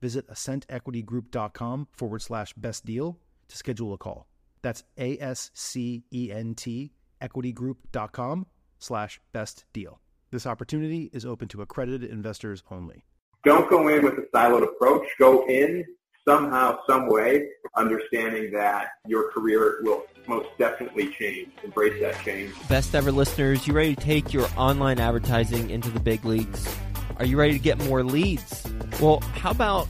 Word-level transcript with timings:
visit 0.00 0.28
ascentequitygroup.com 0.28 1.88
forward 1.92 2.22
slash 2.22 2.52
best 2.54 2.84
deal 2.84 3.18
to 3.48 3.56
schedule 3.56 3.92
a 3.92 3.98
call. 3.98 4.26
That's 4.62 4.84
A 4.98 5.18
S 5.18 5.50
C 5.54 6.04
E 6.12 6.30
N 6.32 6.54
T 6.54 6.92
equitygroup.com 7.20 8.46
slash 8.78 9.20
best 9.32 9.64
deal. 9.72 10.00
This 10.30 10.46
opportunity 10.46 11.10
is 11.12 11.24
open 11.24 11.48
to 11.48 11.62
accredited 11.62 12.10
investors 12.10 12.62
only. 12.70 13.04
Don't 13.44 13.68
go 13.70 13.88
in 13.88 14.04
with 14.04 14.14
a 14.14 14.26
siloed 14.34 14.62
approach. 14.62 15.06
Go 15.18 15.46
in 15.48 15.84
somehow, 16.26 16.78
some 16.86 17.08
way, 17.08 17.48
understanding 17.76 18.52
that 18.52 18.88
your 19.06 19.32
career 19.32 19.78
will 19.82 20.02
most 20.26 20.48
definitely 20.58 21.10
change. 21.18 21.48
Embrace 21.64 21.98
that 22.02 22.22
change. 22.22 22.52
Best 22.68 22.94
ever 22.94 23.10
listeners, 23.10 23.66
you 23.66 23.72
ready 23.72 23.94
to 23.94 24.00
take 24.02 24.34
your 24.34 24.46
online 24.56 25.00
advertising 25.00 25.70
into 25.70 25.90
the 25.90 26.00
big 26.00 26.24
leagues? 26.24 26.76
Are 27.18 27.24
you 27.24 27.36
ready 27.36 27.54
to 27.54 27.58
get 27.58 27.78
more 27.84 28.04
leads? 28.04 28.64
Well, 29.00 29.20
how 29.34 29.50
about 29.50 29.88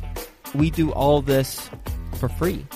we 0.54 0.70
do 0.70 0.92
all 0.92 1.20
this 1.20 1.68
for 2.18 2.28
free? 2.28 2.66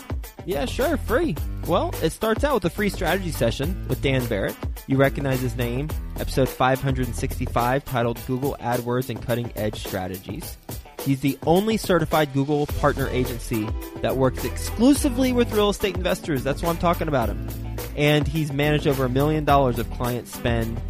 Yeah, 0.45 0.67
sure, 0.67 0.99
free. 0.99 1.37
Well, 1.67 1.95
it 2.03 2.11
starts 2.11 2.45
out 2.45 2.55
with 2.55 2.65
a 2.67 2.71
free 2.71 2.91
strategy 2.91 3.31
session 3.31 3.87
with 3.89 4.03
Dan 4.03 4.27
Barrett. 4.27 4.57
You 4.89 4.99
recognize 4.99 5.41
his 5.41 5.57
name, 5.57 5.89
episode 6.19 6.49
565, 6.51 7.85
titled 7.85 8.21
Google 8.27 8.57
AdWords 8.61 9.09
and 9.09 9.23
Cutting 9.23 9.53
Edge 9.57 9.79
Strategies. 9.79 10.59
He's 11.01 11.21
the 11.21 11.39
only 11.47 11.79
certified 11.79 12.33
Google 12.35 12.67
partner 12.67 13.09
agency 13.09 13.67
that 14.03 14.17
works 14.17 14.45
exclusively 14.45 15.33
with 15.33 15.53
real 15.53 15.71
estate 15.71 15.97
investors. 15.97 16.45
That's 16.45 16.63
why 16.63 16.69
I'm 16.69 16.79
talking 16.79 17.09
about 17.09 17.29
him. 17.29 17.49
And 17.97 18.29
he's 18.29 18.53
managed 18.53 18.87
over 18.87 19.05
a 19.05 19.09
million 19.09 19.45
dollars 19.45 19.79
of 19.79 19.91
client 19.93 20.29
spend 20.29 20.81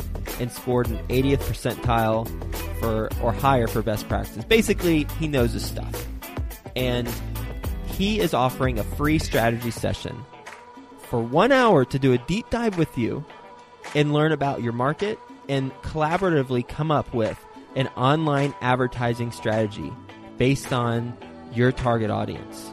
and 0.40 0.50
scored 0.50 0.88
an 0.88 0.98
80th 1.08 1.38
percentile 1.38 2.28
for 2.80 3.08
or 3.22 3.32
higher 3.32 3.66
for 3.66 3.82
best 3.82 4.08
practice. 4.08 4.44
Basically, 4.44 5.06
he 5.18 5.28
knows 5.28 5.52
his 5.52 5.64
stuff. 5.64 6.06
And 6.74 7.08
he 7.86 8.20
is 8.20 8.34
offering 8.34 8.78
a 8.78 8.84
free 8.84 9.18
strategy 9.18 9.70
session 9.70 10.24
for 11.02 11.20
one 11.20 11.52
hour 11.52 11.84
to 11.84 11.98
do 11.98 12.12
a 12.12 12.18
deep 12.18 12.48
dive 12.50 12.78
with 12.78 12.96
you 12.96 13.24
and 13.94 14.12
learn 14.12 14.32
about 14.32 14.62
your 14.62 14.72
market 14.72 15.18
and 15.48 15.72
collaboratively 15.82 16.66
come 16.66 16.90
up 16.90 17.12
with 17.12 17.38
an 17.76 17.88
online 17.88 18.54
advertising 18.60 19.30
strategy 19.30 19.92
based 20.38 20.72
on 20.72 21.16
your 21.52 21.72
target 21.72 22.10
audience. 22.10 22.72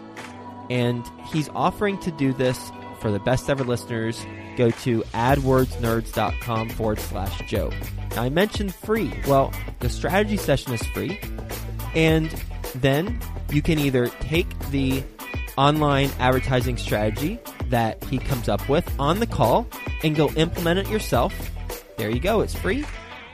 And 0.69 1.03
he's 1.31 1.49
offering 1.49 1.99
to 1.99 2.11
do 2.11 2.31
this 2.31 2.71
for 2.99 3.11
the 3.11 3.19
best 3.19 3.49
ever 3.49 3.63
listeners. 3.63 4.25
Go 4.59 4.71
to 4.71 5.03
adwordsnerds.com 5.13 6.69
forward 6.71 6.99
slash 6.99 7.49
Joe. 7.49 7.71
Now, 8.11 8.23
I 8.23 8.29
mentioned 8.29 8.75
free. 8.75 9.09
Well, 9.25 9.53
the 9.79 9.87
strategy 9.87 10.35
session 10.35 10.73
is 10.73 10.85
free. 10.87 11.17
And 11.95 12.29
then 12.75 13.21
you 13.51 13.61
can 13.61 13.79
either 13.79 14.09
take 14.19 14.49
the 14.71 15.01
online 15.57 16.09
advertising 16.19 16.75
strategy 16.75 17.39
that 17.69 18.03
he 18.03 18.17
comes 18.17 18.49
up 18.49 18.67
with 18.67 18.85
on 18.99 19.21
the 19.21 19.27
call 19.27 19.65
and 20.03 20.13
go 20.13 20.27
implement 20.31 20.79
it 20.79 20.89
yourself. 20.89 21.33
There 21.95 22.09
you 22.09 22.19
go, 22.19 22.41
it's 22.41 22.53
free. 22.53 22.83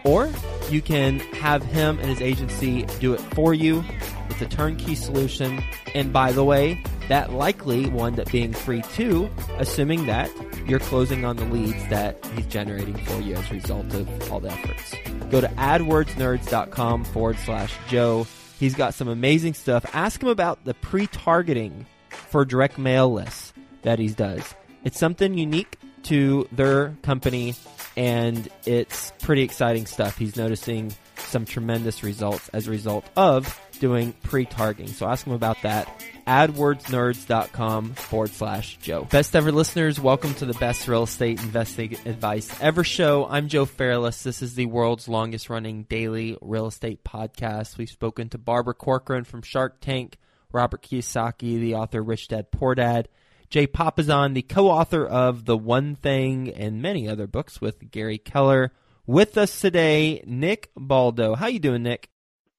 Or 0.04 0.32
you 0.70 0.84
can 0.84 1.22
have 1.42 1.64
him 1.64 1.98
and 1.98 2.08
his 2.08 2.22
agency 2.22 2.86
do 3.00 3.16
it 3.16 3.20
for 3.34 3.52
you. 3.52 3.84
It's 4.30 4.44
a 4.44 4.46
turnkey 4.46 4.94
solution. 4.94 5.64
And 5.96 6.14
by 6.14 6.34
the 6.34 6.44
way, 6.44 6.84
that 7.10 7.34
likely 7.34 7.88
one 7.90 8.20
up 8.20 8.32
being 8.32 8.54
free 8.54 8.84
too, 8.94 9.28
assuming 9.58 10.06
that 10.06 10.30
you're 10.68 10.80
closing 10.80 11.26
on 11.26 11.38
the 11.38 11.46
leads 11.46 11.88
that 11.90 12.26
he's 12.36 12.46
generating 12.48 12.96
for 12.96 13.20
you 13.22 13.36
as 13.36 13.52
a 13.52 13.54
result 13.54 13.94
of 13.94 14.32
all 14.32 14.40
the 14.40 14.52
efforts. 14.52 14.96
Go 15.30 15.42
to 15.42 15.48
adwordsnerds.com 15.48 17.04
forward 17.06 17.38
slash 17.40 17.74
Joe. 17.88 18.26
He's 18.60 18.76
got 18.76 18.94
some 18.94 19.08
amazing 19.08 19.54
stuff. 19.54 19.86
Ask 19.94 20.22
him 20.22 20.30
about 20.30 20.64
the 20.66 20.74
pre-targeting 20.74 21.86
for 22.10 22.46
direct 22.46 22.78
mail 22.78 23.12
lists 23.12 23.54
that 23.84 24.00
he 24.00 24.10
does. 24.10 24.56
It's 24.84 25.00
something 25.00 25.38
unique 25.38 25.78
to 26.04 26.48
their 26.52 26.96
company 27.02 27.56
and 27.98 28.48
it's 28.66 29.14
pretty 29.22 29.42
exciting 29.42 29.86
stuff. 29.86 30.18
He's 30.18 30.36
noticing 30.36 30.94
some 31.20 31.46
tremendous 31.46 32.04
results 32.04 32.50
as 32.50 32.68
a 32.68 32.72
result 32.72 33.06
of 33.16 33.60
doing 33.80 34.14
pre-targeting. 34.24 34.94
So 34.94 35.08
ask 35.08 35.26
him 35.26 35.34
about 35.34 35.62
that. 35.64 36.04
AdWordsNerds.com 36.28 37.94
forward 37.94 38.32
slash 38.32 38.78
Joe. 38.78 39.06
Best 39.06 39.36
ever 39.36 39.52
listeners, 39.52 40.00
welcome 40.00 40.34
to 40.36 40.46
the 40.46 40.54
best 40.56 40.88
real 40.88 41.04
estate 41.04 41.42
investing 41.44 41.98
advice 42.06 42.50
ever 42.62 42.84
show. 42.84 43.28
I'm 43.30 43.48
Joe 43.48 43.66
Fairless. 43.66 44.24
This 44.24 44.42
is 44.42 44.56
the 44.56 44.66
world's 44.66 45.08
longest 45.08 45.50
running 45.50 45.84
daily 45.84 46.38
real 46.42 46.68
estate 46.68 47.04
podcast. 47.04 47.78
We've 47.78 47.90
spoken 47.90 48.30
to 48.30 48.38
Barbara 48.38 48.74
Corcoran 48.74 49.24
from 49.24 49.44
Shark 49.44 49.82
Tank, 49.82 50.18
Robert 50.52 50.82
Kiyosaki, 50.82 51.60
the 51.60 51.76
author 51.76 52.02
Rich 52.02 52.30
Dad 52.30 52.50
Poor 52.52 52.74
Dad, 52.76 53.08
Jay 53.50 53.68
Papasan, 53.68 54.34
the 54.34 54.42
co-author 54.42 55.06
of 55.06 55.46
The 55.46 55.58
One 55.58 55.96
Thing 55.96 56.50
and 56.50 56.82
many 56.82 57.08
other 57.08 57.28
books 57.28 57.62
with 57.62 57.92
Gary 57.92 58.18
Keller. 58.18 58.72
With 59.08 59.38
us 59.38 59.62
today, 59.62 60.24
Nick 60.26 60.72
Baldo. 60.76 61.36
How 61.36 61.46
you 61.46 61.60
doing, 61.60 61.84
Nick? 61.84 62.10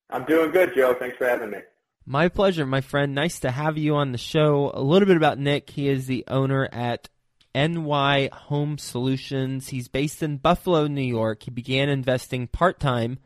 I'm 0.09 0.25
doing 0.25 0.53
good, 0.53 0.75
Joe. 0.77 0.95
Thanks 0.95 1.17
for 1.17 1.27
having 1.27 1.51
me. 1.51 1.59
My 2.05 2.29
pleasure, 2.29 2.65
my 2.65 2.83
friend. 2.83 3.17
Nice 3.17 3.41
to 3.41 3.51
have 3.51 3.77
you 3.77 3.97
on 3.97 4.13
the 4.13 4.19
show. 4.19 4.71
A 4.73 4.81
little 4.81 5.07
bit 5.07 5.17
about 5.17 5.41
Nick. 5.41 5.71
He 5.71 5.89
is 5.89 6.07
the 6.07 6.25
owner 6.29 6.69
at 6.71 7.09
NY 7.53 8.29
Home 8.33 8.79
Solutions. 8.79 9.71
He's 9.71 9.89
based 9.89 10.23
in 10.23 10.37
Buffalo, 10.37 10.87
New 10.87 11.03
York. 11.03 11.43
He 11.43 11.51
began 11.51 11.89
investing 11.89 12.47
part 12.47 12.79
time 12.79 13.19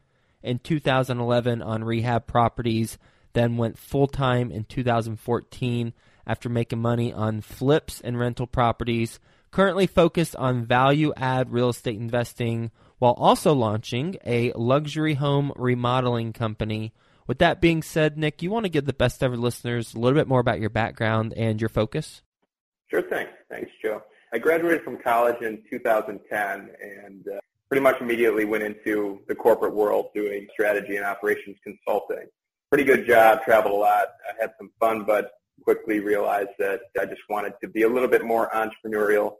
in 0.42 0.58
2011 0.58 1.60
on 1.60 1.84
rehab 1.84 2.26
properties, 2.26 2.96
then 3.34 3.58
went 3.58 3.76
full 3.76 4.06
time 4.06 4.50
in 4.50 4.64
2014 4.64 5.92
after 6.26 6.48
making 6.48 6.80
money 6.80 7.12
on 7.12 7.42
flips 7.42 8.00
and 8.00 8.18
rental 8.18 8.46
properties. 8.46 9.20
Currently 9.50 9.88
focused 9.88 10.36
on 10.36 10.64
value 10.64 11.12
add 11.18 11.52
real 11.52 11.68
estate 11.68 11.98
investing 11.98 12.70
while 13.00 13.14
also 13.14 13.52
launching 13.54 14.16
a 14.24 14.52
luxury 14.52 15.14
home 15.14 15.52
remodeling 15.56 16.32
company. 16.32 16.92
With 17.26 17.38
that 17.38 17.60
being 17.60 17.82
said, 17.82 18.18
Nick, 18.18 18.42
you 18.42 18.50
want 18.50 18.66
to 18.66 18.70
give 18.70 18.84
the 18.84 18.92
best 18.92 19.22
ever 19.22 19.36
listeners 19.36 19.94
a 19.94 19.98
little 19.98 20.18
bit 20.18 20.28
more 20.28 20.38
about 20.38 20.60
your 20.60 20.70
background 20.70 21.32
and 21.34 21.60
your 21.60 21.70
focus? 21.70 22.22
Sure 22.88 23.02
thing. 23.02 23.26
Thanks, 23.48 23.70
Joe. 23.82 24.02
I 24.32 24.38
graduated 24.38 24.82
from 24.82 24.98
college 24.98 25.40
in 25.40 25.62
2010 25.70 26.70
and 26.80 27.26
uh, 27.26 27.40
pretty 27.68 27.82
much 27.82 28.00
immediately 28.02 28.44
went 28.44 28.64
into 28.64 29.20
the 29.28 29.34
corporate 29.34 29.74
world 29.74 30.10
doing 30.14 30.46
strategy 30.52 30.96
and 30.96 31.06
operations 31.06 31.56
consulting. 31.64 32.26
Pretty 32.68 32.84
good 32.84 33.06
job, 33.06 33.42
traveled 33.44 33.74
a 33.74 33.78
lot, 33.78 34.08
I 34.28 34.40
had 34.40 34.50
some 34.58 34.70
fun, 34.78 35.04
but 35.04 35.30
quickly 35.62 36.00
realized 36.00 36.50
that 36.58 36.80
I 37.00 37.06
just 37.06 37.22
wanted 37.30 37.54
to 37.62 37.68
be 37.68 37.82
a 37.82 37.88
little 37.88 38.08
bit 38.08 38.24
more 38.24 38.50
entrepreneurial 38.50 39.36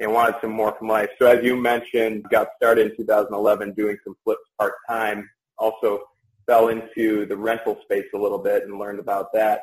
and 0.00 0.12
wanted 0.12 0.34
some 0.40 0.50
more 0.50 0.74
from 0.78 0.88
life. 0.88 1.10
So 1.18 1.26
as 1.26 1.44
you 1.44 1.54
mentioned, 1.54 2.24
got 2.30 2.48
started 2.56 2.90
in 2.90 2.96
2011 2.96 3.74
doing 3.74 3.96
some 4.02 4.16
flips 4.24 4.42
part-time. 4.58 5.28
Also 5.58 6.00
fell 6.46 6.68
into 6.68 7.26
the 7.26 7.36
rental 7.36 7.78
space 7.82 8.06
a 8.14 8.18
little 8.18 8.38
bit 8.38 8.64
and 8.64 8.78
learned 8.78 8.98
about 8.98 9.32
that. 9.34 9.60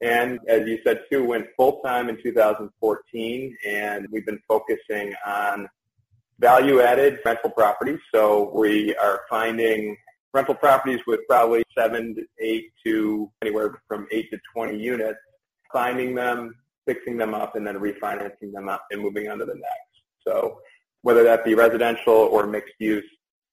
And 0.00 0.38
as 0.46 0.68
you 0.68 0.78
said 0.84 1.00
too, 1.10 1.24
went 1.24 1.46
full-time 1.56 2.08
in 2.08 2.22
2014 2.22 3.56
and 3.66 4.06
we've 4.12 4.26
been 4.26 4.40
focusing 4.46 5.14
on 5.26 5.68
value-added 6.38 7.18
rental 7.24 7.50
properties. 7.50 7.98
So 8.14 8.52
we 8.54 8.94
are 8.96 9.22
finding 9.28 9.96
rental 10.32 10.54
properties 10.54 11.00
with 11.06 11.20
probably 11.28 11.64
seven 11.76 12.14
to 12.14 12.24
eight 12.38 12.70
to 12.84 13.32
anywhere 13.42 13.80
from 13.88 14.06
eight 14.12 14.30
to 14.30 14.38
20 14.54 14.78
units 14.78 15.18
finding 15.72 16.14
them, 16.14 16.54
fixing 16.88 17.16
them 17.22 17.32
up, 17.42 17.50
and 17.56 17.64
then 17.66 17.76
refinancing 17.88 18.50
them 18.56 18.66
up 18.74 18.82
and 18.90 19.00
moving 19.06 19.28
on 19.30 19.36
to 19.42 19.44
the 19.44 19.54
next. 19.54 19.94
So 20.26 20.58
whether 21.02 21.22
that 21.22 21.44
be 21.44 21.54
residential 21.54 22.18
or 22.34 22.46
mixed 22.46 22.78
use 22.92 23.08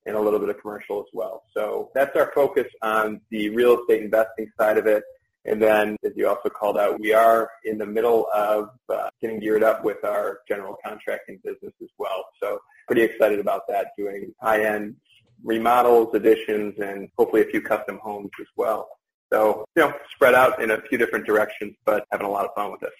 and 0.06 0.16
a 0.16 0.22
little 0.26 0.40
bit 0.40 0.50
of 0.50 0.58
commercial 0.62 1.00
as 1.00 1.10
well. 1.14 1.44
So 1.56 1.92
that's 1.96 2.16
our 2.16 2.32
focus 2.34 2.68
on 2.82 3.22
the 3.32 3.50
real 3.50 3.74
estate 3.80 4.04
investing 4.04 4.48
side 4.60 4.78
of 4.78 4.86
it. 4.88 5.04
And 5.46 5.62
then, 5.62 5.96
as 6.04 6.14
you 6.16 6.28
also 6.28 6.50
called 6.50 6.78
out, 6.78 7.00
we 7.00 7.14
are 7.14 7.50
in 7.66 7.78
the 7.78 7.86
middle 7.86 8.28
of 8.34 8.70
uh, 8.90 9.10
getting 9.22 9.40
geared 9.40 9.64
up 9.64 9.84
with 9.84 10.04
our 10.04 10.40
general 10.48 10.76
contracting 10.84 11.40
business 11.44 11.74
as 11.82 11.90
well. 12.00 12.26
So 12.42 12.60
pretty 12.88 13.04
excited 13.04 13.40
about 13.40 13.68
that, 13.68 13.92
doing 13.98 14.34
high-end 14.42 14.96
remodels, 15.44 16.16
additions, 16.16 16.74
and 16.80 17.10
hopefully 17.18 17.44
a 17.44 17.46
few 17.46 17.62
custom 17.62 18.00
homes 18.02 18.32
as 18.40 18.48
well. 18.56 18.88
So, 19.32 19.66
you 19.76 19.84
know, 19.84 19.94
spread 20.16 20.34
out 20.34 20.62
in 20.64 20.72
a 20.72 20.82
few 20.82 20.98
different 20.98 21.26
directions, 21.26 21.76
but 21.86 22.06
having 22.12 22.26
a 22.26 22.32
lot 22.32 22.46
of 22.46 22.52
fun 22.56 22.72
with 22.72 22.84
it. 22.84 22.94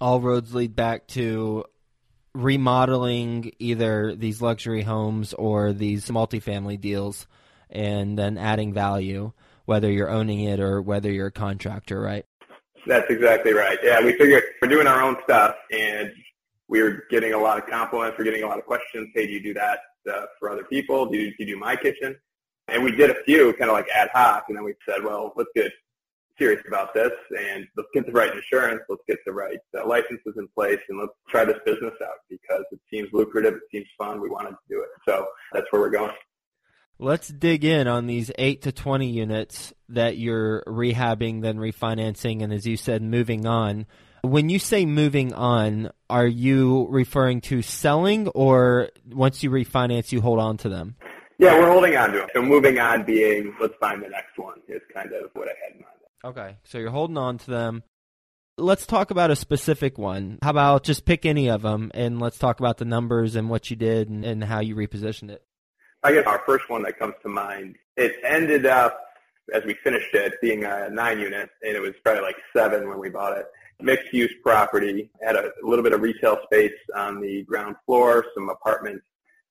All 0.00 0.20
roads 0.20 0.54
lead 0.54 0.74
back 0.76 1.06
to 1.08 1.64
remodeling 2.34 3.52
either 3.58 4.14
these 4.14 4.42
luxury 4.42 4.82
homes 4.82 5.34
or 5.34 5.72
these 5.72 6.08
multifamily 6.08 6.80
deals 6.80 7.26
and 7.70 8.18
then 8.18 8.36
adding 8.36 8.72
value 8.72 9.32
whether 9.66 9.90
you're 9.90 10.10
owning 10.10 10.40
it 10.40 10.60
or 10.60 10.82
whether 10.82 11.10
you're 11.10 11.28
a 11.28 11.32
contractor, 11.32 12.00
right? 12.00 12.26
That's 12.86 13.10
exactly 13.10 13.54
right. 13.54 13.78
Yeah, 13.82 14.02
we 14.04 14.12
figured 14.18 14.42
we're 14.60 14.68
doing 14.68 14.86
our 14.86 15.00
own 15.00 15.16
stuff 15.24 15.54
and 15.70 16.12
we 16.68 16.80
are 16.80 17.04
getting 17.10 17.32
a 17.32 17.38
lot 17.38 17.56
of 17.58 17.66
compliments. 17.66 18.18
We're 18.18 18.24
getting 18.24 18.42
a 18.42 18.46
lot 18.46 18.58
of 18.58 18.66
questions. 18.66 19.08
Hey, 19.14 19.26
do 19.26 19.32
you 19.32 19.42
do 19.42 19.54
that 19.54 19.78
uh, 20.12 20.26
for 20.38 20.50
other 20.50 20.64
people? 20.64 21.06
Do 21.06 21.16
you, 21.16 21.30
do 21.30 21.36
you 21.38 21.54
do 21.54 21.56
my 21.58 21.76
kitchen? 21.76 22.16
And 22.68 22.84
we 22.84 22.92
did 22.92 23.10
a 23.10 23.22
few 23.24 23.52
kind 23.54 23.70
of 23.70 23.74
like 23.74 23.88
ad 23.94 24.10
hoc 24.12 24.46
and 24.48 24.56
then 24.56 24.64
we 24.64 24.74
said, 24.86 25.02
well, 25.02 25.32
let's 25.36 25.50
get 25.54 25.72
serious 26.38 26.62
about 26.66 26.94
this 26.94 27.12
and 27.38 27.66
let's 27.76 27.88
get 27.94 28.06
the 28.06 28.12
right 28.12 28.32
insurance. 28.34 28.82
Let's 28.88 29.02
get 29.08 29.18
the 29.26 29.32
right 29.32 29.58
uh, 29.76 29.86
licenses 29.86 30.34
in 30.36 30.48
place 30.54 30.80
and 30.88 30.98
let's 30.98 31.12
try 31.28 31.44
this 31.44 31.58
business 31.64 31.94
out 32.02 32.18
because 32.28 32.64
it 32.72 32.80
seems 32.90 33.08
lucrative. 33.12 33.54
It 33.54 33.62
seems 33.70 33.86
fun. 33.98 34.20
We 34.20 34.30
wanted 34.30 34.50
to 34.50 34.56
do 34.68 34.80
it. 34.80 34.88
So 35.08 35.26
that's 35.52 35.66
where 35.70 35.80
we're 35.80 35.90
going. 35.90 36.12
Let's 36.98 37.28
dig 37.28 37.64
in 37.64 37.88
on 37.88 38.06
these 38.06 38.30
8 38.38 38.62
to 38.62 38.72
20 38.72 39.08
units 39.08 39.72
that 39.88 40.16
you're 40.16 40.62
rehabbing, 40.64 41.42
then 41.42 41.56
refinancing, 41.56 42.42
and 42.42 42.52
as 42.52 42.66
you 42.66 42.76
said, 42.76 43.02
moving 43.02 43.46
on. 43.46 43.86
When 44.22 44.48
you 44.48 44.60
say 44.60 44.86
moving 44.86 45.34
on, 45.34 45.90
are 46.08 46.26
you 46.26 46.86
referring 46.88 47.40
to 47.42 47.62
selling 47.62 48.28
or 48.28 48.90
once 49.10 49.42
you 49.42 49.50
refinance, 49.50 50.12
you 50.12 50.20
hold 50.20 50.38
on 50.38 50.56
to 50.58 50.68
them? 50.68 50.94
Yeah, 51.38 51.58
we're 51.58 51.70
holding 51.70 51.96
on 51.96 52.12
to 52.12 52.18
them. 52.18 52.28
So 52.32 52.42
moving 52.42 52.78
on 52.78 53.04
being 53.04 53.54
let's 53.60 53.74
find 53.80 54.02
the 54.02 54.08
next 54.08 54.38
one 54.38 54.60
is 54.68 54.80
kind 54.94 55.12
of 55.12 55.30
what 55.34 55.48
I 55.48 55.52
had 55.62 55.74
in 55.74 55.82
mind. 55.82 56.03
Okay, 56.24 56.56
so 56.64 56.78
you're 56.78 56.90
holding 56.90 57.18
on 57.18 57.36
to 57.36 57.50
them. 57.50 57.82
Let's 58.56 58.86
talk 58.86 59.10
about 59.10 59.30
a 59.30 59.36
specific 59.36 59.98
one. 59.98 60.38
How 60.42 60.50
about 60.50 60.84
just 60.84 61.04
pick 61.04 61.26
any 61.26 61.50
of 61.50 61.60
them 61.60 61.90
and 61.92 62.18
let's 62.18 62.38
talk 62.38 62.60
about 62.60 62.78
the 62.78 62.86
numbers 62.86 63.36
and 63.36 63.50
what 63.50 63.68
you 63.68 63.76
did 63.76 64.08
and, 64.08 64.24
and 64.24 64.42
how 64.42 64.60
you 64.60 64.74
repositioned 64.74 65.30
it. 65.30 65.42
I 66.02 66.12
guess 66.12 66.26
our 66.26 66.42
first 66.46 66.70
one 66.70 66.82
that 66.84 66.98
comes 66.98 67.14
to 67.22 67.28
mind, 67.28 67.76
it 67.96 68.14
ended 68.24 68.64
up, 68.64 68.98
as 69.52 69.64
we 69.64 69.74
finished 69.84 70.14
it, 70.14 70.34
being 70.40 70.64
a 70.64 70.88
nine 70.88 71.18
unit, 71.18 71.50
and 71.62 71.76
it 71.76 71.80
was 71.80 71.92
probably 72.02 72.22
like 72.22 72.36
seven 72.56 72.88
when 72.88 72.98
we 72.98 73.10
bought 73.10 73.36
it. 73.36 73.46
Mixed 73.82 74.12
use 74.12 74.32
property, 74.42 75.10
had 75.22 75.36
a 75.36 75.50
little 75.62 75.82
bit 75.82 75.92
of 75.92 76.00
retail 76.00 76.38
space 76.44 76.72
on 76.94 77.20
the 77.20 77.42
ground 77.42 77.76
floor, 77.84 78.24
some 78.34 78.48
apartments 78.48 79.04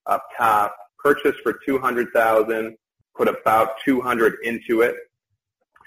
up 0.07 0.23
top, 0.37 0.75
purchased 0.97 1.39
for 1.43 1.59
200000 1.65 2.77
put 3.15 3.27
about 3.27 3.79
200 3.85 4.37
into 4.43 4.81
it, 4.81 4.95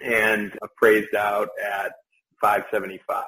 and 0.03 0.53
appraised 0.63 1.15
out 1.15 1.49
at 1.63 1.93
575 2.41 3.25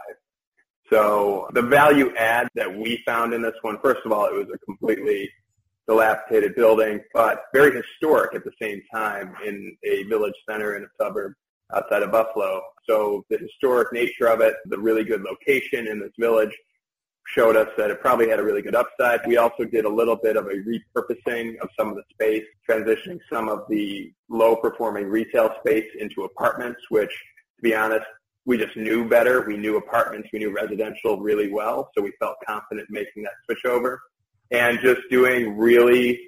so 0.91 1.49
the 1.53 1.63
value 1.63 2.15
add 2.17 2.49
that 2.55 2.75
we 2.75 3.03
found 3.05 3.35
in 3.35 3.43
this 3.43 3.55
one, 3.63 3.79
first 3.83 4.01
of 4.07 4.13
all, 4.13 4.27
it 4.27 4.35
was 4.35 4.49
a 4.53 4.59
completely 4.59 5.31
dilapidated 5.87 6.55
building, 6.55 7.01
but 7.13 7.45
very 7.53 7.75
historic 7.77 8.35
at 8.35 8.45
the 8.45 8.53
same 8.61 8.83
time 8.93 9.35
in 9.45 9.77
a 9.85 10.05
village 10.05 10.35
center 10.49 10.77
in 10.77 10.85
a 10.85 10.89
suburb 11.01 11.33
outside 11.75 12.03
of 12.03 12.11
Buffalo. 12.11 12.63
So 12.89 13.25
the 13.29 13.39
historic 13.39 13.93
nature 13.93 14.27
of 14.27 14.41
it, 14.41 14.55
the 14.67 14.79
really 14.79 15.05
good 15.05 15.23
location 15.23 15.87
in 15.87 16.01
this 16.01 16.13
village 16.19 16.57
showed 17.35 17.57
us 17.57 17.69
that 17.77 17.91
it 17.91 18.01
probably 18.01 18.29
had 18.29 18.39
a 18.39 18.43
really 18.43 18.63
good 18.63 18.75
upside. 18.75 19.21
We 19.27 19.37
also 19.37 19.65
did 19.65 19.85
a 19.85 19.89
little 19.89 20.17
bit 20.17 20.37
of 20.37 20.47
a 20.47 20.55
repurposing 20.55 21.59
of 21.59 21.69
some 21.79 21.89
of 21.89 21.97
the 21.97 22.03
space, 22.11 22.45
transitioning 22.69 23.21
some 23.31 23.49
of 23.49 23.65
the 23.69 24.13
low 24.29 24.57
performing 24.57 25.07
retail 25.07 25.55
space 25.61 25.87
into 25.99 26.25
apartments, 26.25 26.81
which 26.89 27.11
to 27.11 27.63
be 27.63 27.75
honest, 27.75 28.07
we 28.47 28.57
just 28.57 28.77
knew 28.77 29.07
better. 29.07 29.47
We 29.47 29.59
knew 29.59 29.77
apartments, 29.77 30.31
we 30.33 30.39
knew 30.39 30.51
residential 30.55 31.21
really 31.21 31.53
well, 31.53 31.91
so 31.95 32.03
we 32.03 32.13
felt 32.19 32.37
confident 32.47 32.89
making 32.91 33.25
that 33.25 33.33
switch 33.45 33.65
over 33.67 34.01
and 34.51 34.79
just 34.81 35.03
doing 35.11 35.57
really 35.57 36.21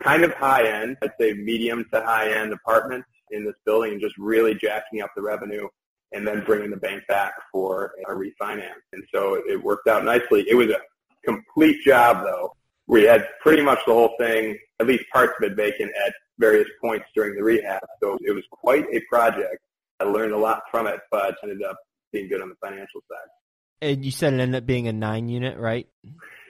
kind 0.00 0.24
of 0.24 0.32
high 0.32 0.66
end, 0.66 0.96
I'd 1.02 1.12
say 1.20 1.34
medium 1.34 1.84
to 1.92 2.00
high 2.00 2.32
end 2.32 2.52
apartments 2.52 3.08
in 3.30 3.44
this 3.44 3.54
building 3.64 3.92
and 3.92 4.00
just 4.00 4.16
really 4.18 4.54
jacking 4.54 5.02
up 5.02 5.10
the 5.14 5.22
revenue 5.22 5.68
and 6.12 6.26
then 6.26 6.42
bringing 6.44 6.70
the 6.70 6.76
bank 6.76 7.02
back 7.08 7.34
for 7.52 7.92
a 8.08 8.12
refinance. 8.12 8.82
And 8.92 9.02
so 9.14 9.34
it 9.34 9.62
worked 9.62 9.88
out 9.88 10.04
nicely. 10.04 10.44
It 10.48 10.54
was 10.54 10.68
a 10.70 10.80
complete 11.24 11.82
job 11.84 12.24
though. 12.24 12.54
We 12.86 13.04
had 13.04 13.28
pretty 13.40 13.62
much 13.62 13.78
the 13.86 13.92
whole 13.92 14.14
thing, 14.18 14.58
at 14.80 14.86
least 14.86 15.04
parts 15.12 15.32
of 15.38 15.50
it 15.50 15.56
vacant 15.56 15.92
at 16.06 16.12
various 16.38 16.68
points 16.80 17.06
during 17.14 17.36
the 17.36 17.44
rehab. 17.44 17.82
So 18.02 18.18
it 18.20 18.32
was 18.32 18.44
quite 18.50 18.86
a 18.92 19.00
project. 19.08 19.58
I 20.00 20.04
learned 20.04 20.32
a 20.32 20.38
lot 20.38 20.62
from 20.70 20.86
it, 20.86 20.98
but 21.10 21.36
ended 21.42 21.62
up 21.62 21.76
being 22.12 22.28
good 22.28 22.42
on 22.42 22.48
the 22.48 22.56
financial 22.56 23.00
side. 23.08 23.28
And 23.82 24.04
you 24.04 24.10
said 24.10 24.34
it 24.34 24.40
ended 24.40 24.62
up 24.62 24.66
being 24.66 24.88
a 24.88 24.92
nine 24.92 25.28
unit, 25.28 25.58
right? 25.58 25.86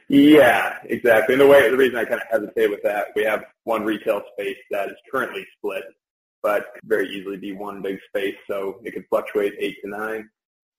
Yeah, 0.09 0.79
exactly. 0.85 1.35
And 1.35 1.41
the 1.41 1.47
way 1.47 1.71
the 1.71 1.77
reason 1.77 1.97
I 1.97 2.05
kind 2.05 2.21
of 2.21 2.27
hesitate 2.29 2.69
with 2.71 2.83
that, 2.83 3.09
we 3.15 3.23
have 3.25 3.45
one 3.65 3.85
retail 3.85 4.23
space 4.33 4.57
that 4.71 4.89
is 4.89 4.97
currently 5.11 5.47
split, 5.57 5.85
but 6.43 6.75
could 6.75 6.89
very 6.89 7.09
easily 7.09 7.37
be 7.37 7.53
one 7.53 7.83
big 7.83 7.99
space, 8.09 8.37
so 8.49 8.81
it 8.85 8.93
could 8.93 9.05
fluctuate 9.09 9.55
eight 9.59 9.77
to 9.83 9.91
nine. 9.91 10.29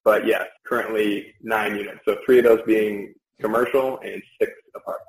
But 0.03 0.25
yes, 0.25 0.47
currently 0.65 1.35
nine 1.41 1.75
units. 1.75 1.99
So 2.05 2.17
three 2.25 2.39
of 2.39 2.45
those 2.45 2.61
being 2.65 3.13
commercial 3.39 3.99
and 3.99 4.21
six 4.39 4.51
apartments. 4.75 5.07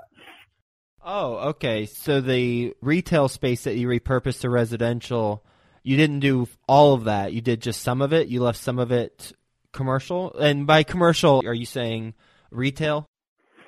Oh, 1.04 1.34
okay. 1.50 1.86
So 1.86 2.20
the 2.20 2.74
retail 2.80 3.28
space 3.28 3.64
that 3.64 3.76
you 3.76 3.88
repurposed 3.88 4.40
to 4.40 4.50
residential, 4.50 5.44
you 5.82 5.96
didn't 5.96 6.20
do 6.20 6.46
all 6.68 6.94
of 6.94 7.04
that. 7.04 7.32
You 7.32 7.40
did 7.40 7.60
just 7.60 7.82
some 7.82 8.02
of 8.02 8.12
it. 8.12 8.28
You 8.28 8.42
left 8.42 8.58
some 8.58 8.78
of 8.78 8.92
it 8.92 9.32
commercial. 9.72 10.32
And 10.34 10.66
by 10.66 10.82
commercial, 10.82 11.42
are 11.44 11.54
you 11.54 11.66
saying 11.66 12.14
retail? 12.50 13.06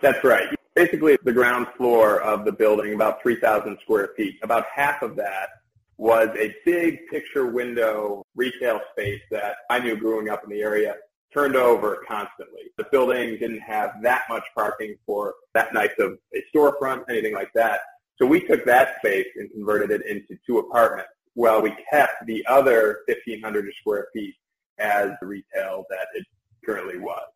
That's 0.01 0.23
right. 0.23 0.55
Basically, 0.77 1.17
the 1.25 1.33
ground 1.33 1.67
floor 1.77 2.21
of 2.21 2.45
the 2.45 2.53
building, 2.53 2.95
about 2.95 3.23
3,000 3.23 3.79
square 3.83 4.11
feet. 4.17 4.37
About 4.43 4.67
half 4.75 5.03
of 5.03 5.17
that 5.17 5.49
was 5.97 6.29
a 6.39 6.55
big 6.65 7.07
picture 7.09 7.47
window 7.47 8.25
retail 8.35 8.81
space 8.93 9.21
that 9.31 9.57
I 9.71 9.79
knew 9.79 9.97
growing 9.97 10.29
up 10.29 10.43
in 10.45 10.51
the 10.51 10.61
area 10.61 10.97
turned 11.33 11.57
over 11.57 12.05
constantly. 12.09 12.63
The 12.79 12.87
building 12.91 13.39
didn't 13.39 13.61
have 13.61 13.95
that 14.03 14.23
much 14.29 14.45
parking 14.55 14.97
for 15.05 15.35
that 15.53 15.75
nice 15.75 15.91
of 15.99 16.19
a 16.35 16.43
storefront, 16.55 17.05
anything 17.09 17.35
like 17.35 17.53
that. 17.55 17.81
So 18.17 18.27
we 18.27 18.47
took 18.47 18.65
that 18.67 18.97
space 18.99 19.27
and 19.37 19.51
converted 19.51 19.91
it 19.91 20.07
into 20.07 20.39
two 20.47 20.59
apartments 20.59 21.11
while 21.35 21.61
we 21.61 21.75
kept 21.91 22.27
the 22.27 22.47
other 22.47 23.01
1,500 23.09 23.73
square 23.81 24.07
feet 24.13 24.35
as 24.79 25.11
the 25.21 25.27
retail 25.27 25.85
that 25.91 26.07
it 26.15 26.25
currently 26.65 26.99
was. 26.99 27.27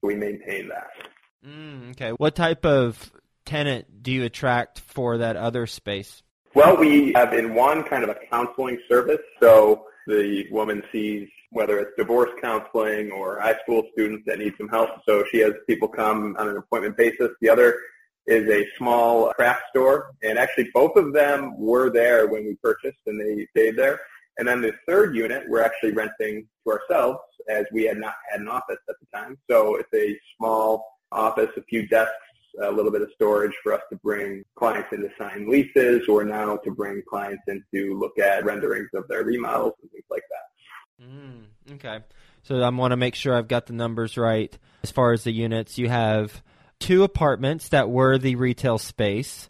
So 0.00 0.08
we 0.08 0.14
maintained 0.16 0.70
that. 0.70 0.88
Mm, 1.46 1.90
okay. 1.90 2.10
What 2.10 2.34
type 2.34 2.64
of 2.64 3.12
tenant 3.44 4.02
do 4.02 4.10
you 4.10 4.24
attract 4.24 4.80
for 4.80 5.18
that 5.18 5.36
other 5.36 5.66
space? 5.66 6.22
Well, 6.54 6.76
we 6.76 7.12
have 7.14 7.32
in 7.32 7.54
one 7.54 7.82
kind 7.82 8.04
of 8.04 8.10
a 8.10 8.16
counseling 8.30 8.78
service. 8.86 9.22
So 9.40 9.86
the 10.06 10.46
woman 10.50 10.82
sees 10.92 11.26
whether 11.50 11.78
it's 11.78 11.92
divorce 11.96 12.30
counseling 12.42 13.10
or 13.10 13.40
high 13.40 13.56
school 13.62 13.84
students 13.92 14.24
that 14.26 14.38
need 14.38 14.52
some 14.58 14.68
help. 14.68 14.90
So 15.08 15.24
she 15.30 15.38
has 15.38 15.52
people 15.66 15.88
come 15.88 16.36
on 16.38 16.48
an 16.48 16.58
appointment 16.58 16.98
basis. 16.98 17.30
The 17.40 17.48
other 17.48 17.78
is 18.26 18.48
a 18.50 18.66
small 18.76 19.32
craft 19.32 19.62
store. 19.70 20.12
And 20.22 20.38
actually 20.38 20.68
both 20.74 20.96
of 20.96 21.14
them 21.14 21.58
were 21.58 21.88
there 21.90 22.26
when 22.26 22.44
we 22.44 22.54
purchased 22.56 23.00
and 23.06 23.18
they 23.18 23.46
stayed 23.56 23.76
there. 23.76 24.00
And 24.36 24.46
then 24.46 24.60
the 24.60 24.74
third 24.86 25.16
unit 25.16 25.44
we're 25.48 25.62
actually 25.62 25.92
renting 25.92 26.46
to 26.64 26.72
ourselves 26.72 27.20
as 27.48 27.64
we 27.72 27.84
had 27.84 27.96
not 27.96 28.14
had 28.30 28.42
an 28.42 28.48
office 28.48 28.78
at 28.90 28.96
the 29.00 29.06
time. 29.18 29.38
So 29.50 29.76
it's 29.76 29.92
a 29.94 30.18
small 30.36 30.84
office, 31.10 31.50
a 31.56 31.62
few 31.62 31.86
desks, 31.88 32.12
a 32.62 32.70
little 32.70 32.90
bit 32.90 33.02
of 33.02 33.08
storage 33.14 33.52
for 33.62 33.72
us 33.72 33.80
to 33.90 33.96
bring 33.96 34.44
clients 34.56 34.88
in 34.92 35.00
to 35.02 35.10
sign 35.18 35.50
leases 35.50 36.08
or 36.08 36.24
now 36.24 36.56
to 36.58 36.70
bring 36.70 37.02
clients 37.08 37.42
in 37.48 37.62
to 37.74 37.98
look 37.98 38.18
at 38.18 38.44
renderings 38.44 38.90
of 38.94 39.06
their 39.08 39.24
remodels 39.24 39.74
and 39.82 39.90
things 39.90 40.04
like 40.10 40.22
that. 40.30 41.06
Mm, 41.06 41.74
okay. 41.74 42.04
So 42.42 42.60
I 42.60 42.68
want 42.70 42.92
to 42.92 42.96
make 42.96 43.14
sure 43.14 43.34
I've 43.34 43.48
got 43.48 43.66
the 43.66 43.72
numbers 43.72 44.16
right. 44.16 44.56
As 44.82 44.90
far 44.90 45.12
as 45.12 45.24
the 45.24 45.32
units, 45.32 45.78
you 45.78 45.88
have 45.88 46.42
two 46.80 47.04
apartments 47.04 47.68
that 47.68 47.88
were 47.88 48.18
the 48.18 48.34
retail 48.36 48.78
space 48.78 49.48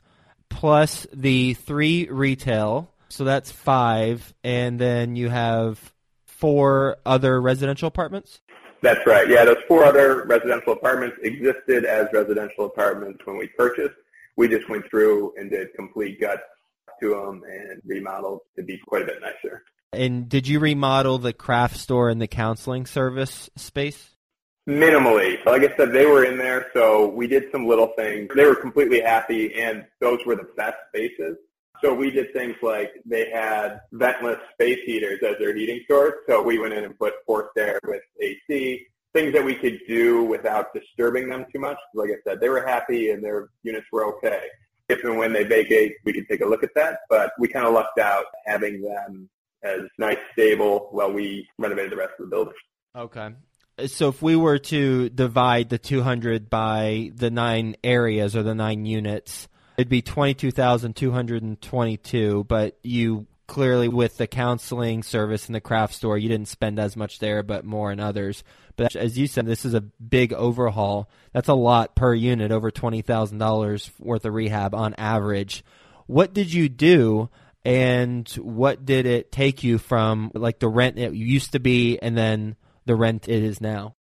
plus 0.50 1.07
the 1.12 1.54
three 1.54 2.09
retail. 2.11 2.92
So 3.09 3.25
that's 3.25 3.50
five. 3.50 4.33
And 4.45 4.78
then 4.78 5.16
you 5.16 5.28
have 5.28 5.92
four 6.26 6.99
other 7.07 7.40
residential 7.40 7.88
apartments? 7.88 8.40
That's 8.83 9.07
right. 9.07 9.29
Yeah, 9.29 9.45
those 9.45 9.62
four 9.69 9.85
other 9.85 10.25
residential 10.25 10.73
apartments 10.73 11.17
existed 11.23 11.85
as 11.85 12.09
residential 12.12 12.67
apartments 12.67 13.21
when 13.25 13.39
we 13.39 13.47
purchased. 13.47 13.95
We 14.37 14.49
just 14.49 14.69
went 14.69 14.89
through 14.91 15.35
and 15.37 15.51
did 15.51 15.73
complete 15.75 16.21
guts 16.21 16.43
to 17.01 17.11
them 17.11 17.43
and 17.49 17.81
remodeled 17.85 18.41
to 18.57 18.62
be 18.62 18.79
quite 18.79 19.03
a 19.03 19.07
bit 19.07 19.21
nicer. 19.21 19.62
And 19.93 20.29
did 20.29 20.49
you 20.49 20.59
remodel 20.59 21.19
the 21.19 21.33
craft 21.33 21.77
store 21.77 22.09
and 22.09 22.21
the 22.21 22.27
counseling 22.27 22.87
service 22.87 23.51
space? 23.57 24.11
Minimally. 24.69 25.45
Like 25.45 25.62
I 25.62 25.77
said, 25.77 25.93
they 25.93 26.07
were 26.07 26.25
in 26.25 26.39
there, 26.39 26.69
so 26.73 27.09
we 27.09 27.27
did 27.27 27.45
some 27.53 27.67
little 27.67 27.89
things. 27.97 28.31
They 28.35 28.45
were 28.45 28.55
completely 28.55 29.01
happy, 29.01 29.55
and 29.61 29.85
those 30.01 30.25
were 30.25 30.37
the 30.37 30.49
best 30.57 30.77
spaces. 30.89 31.37
So 31.83 31.93
we 31.93 32.11
did 32.11 32.33
things 32.33 32.55
like 32.62 32.93
they 33.05 33.29
had 33.31 33.81
ventless 33.93 34.39
space 34.53 34.79
heaters 34.87 35.19
as 35.27 35.37
their 35.39 35.55
heating 35.55 35.81
source. 35.89 36.15
So 36.29 36.41
we 36.41 36.59
went 36.59 36.75
in 36.75 36.85
and 36.85 36.97
put 36.97 37.15
forced 37.27 37.57
air 37.59 37.81
with 37.85 38.03
AC, 38.21 38.87
things 39.12 39.33
that 39.33 39.45
we 39.45 39.57
could 39.57 39.81
do 39.89 40.23
without 40.23 40.73
disturbing 40.73 41.29
them 41.29 41.45
too 41.53 41.59
much. 41.59 41.79
Like 41.95 42.11
I 42.11 42.21
said, 42.29 42.41
they 42.41 42.49
were 42.49 42.65
happy 42.65 43.11
and 43.11 43.23
their 43.23 43.49
units 43.65 43.87
were 43.91 44.17
okay. 44.17 44.43
If 44.89 45.03
and 45.05 45.19
when 45.19 45.33
they 45.33 45.45
vacate, 45.45 45.95
we 46.05 46.12
could 46.12 46.29
take 46.29 46.41
a 46.41 46.47
look 46.47 46.62
at 46.62 46.75
that. 46.77 47.01
But 47.11 47.33
we 47.39 47.49
kind 47.49 47.67
of 47.67 47.73
lucked 47.73 47.99
out 47.99 48.27
having 48.47 48.83
them 48.83 49.29
as 49.65 49.81
nice, 49.99 50.19
stable 50.33 50.89
while 50.93 51.12
we 51.12 51.49
renovated 51.59 51.93
the 51.93 51.97
rest 51.97 52.12
of 52.19 52.27
the 52.27 52.31
building. 52.31 52.55
Okay. 52.95 53.31
So 53.87 54.09
if 54.09 54.23
we 54.23 54.37
were 54.37 54.59
to 54.59 55.09
divide 55.09 55.69
the 55.71 55.79
200 55.79 56.51
by 56.51 57.11
the 57.15 57.31
nine 57.31 57.77
areas 57.83 58.37
or 58.37 58.43
the 58.43 58.55
nine 58.55 58.85
units, 58.85 59.49
it'd 59.83 59.91
be 59.91 60.01
22,222, 60.01 62.45
but 62.45 62.79
you 62.85 63.27
clearly 63.49 63.89
with 63.89 64.17
the 64.17 64.29
counseling 64.29 65.03
service 65.03 65.47
and 65.47 65.57
the 65.57 65.61
craft 65.61 65.93
store, 65.93 66.17
you 66.17 66.29
didn't 66.29 66.47
spend 66.47 66.79
as 66.79 66.97
much 66.97 67.19
there, 67.19 67.43
but 67.43 67.65
more 67.65 67.91
in 67.91 67.99
others. 67.99 68.45
But 68.77 68.95
as 68.95 69.19
you 69.19 69.27
said, 69.27 69.45
this 69.45 69.65
is 69.65 69.75
a 69.75 69.81
big 69.81 70.33
overhaul. 70.33 71.11
That's 71.33 71.49
a 71.49 71.55
lot 71.55 71.97
per 71.97 72.15
unit, 72.15 72.53
over 72.53 72.71
$20,000 72.71 73.91
worth 73.99 74.25
of 74.25 74.33
rehab 74.33 74.73
on 74.75 74.95
average. 74.95 75.65
What 76.07 76.33
did 76.33 76.53
you 76.53 76.69
do 76.69 77.29
and 77.65 78.29
what 78.41 78.87
did 78.87 79.07
it 79.07 79.33
take 79.33 79.65
you 79.65 79.79
from 79.79 80.31
like 80.35 80.61
the 80.61 80.69
rent 80.69 80.97
it 80.99 81.12
used 81.12 81.51
to 81.53 81.59
be 81.59 81.99
and 81.99 82.17
then 82.17 82.55
the 82.87 82.95
rent 82.95 83.29
it 83.29 83.43
is 83.43 83.61
now? 83.61 83.97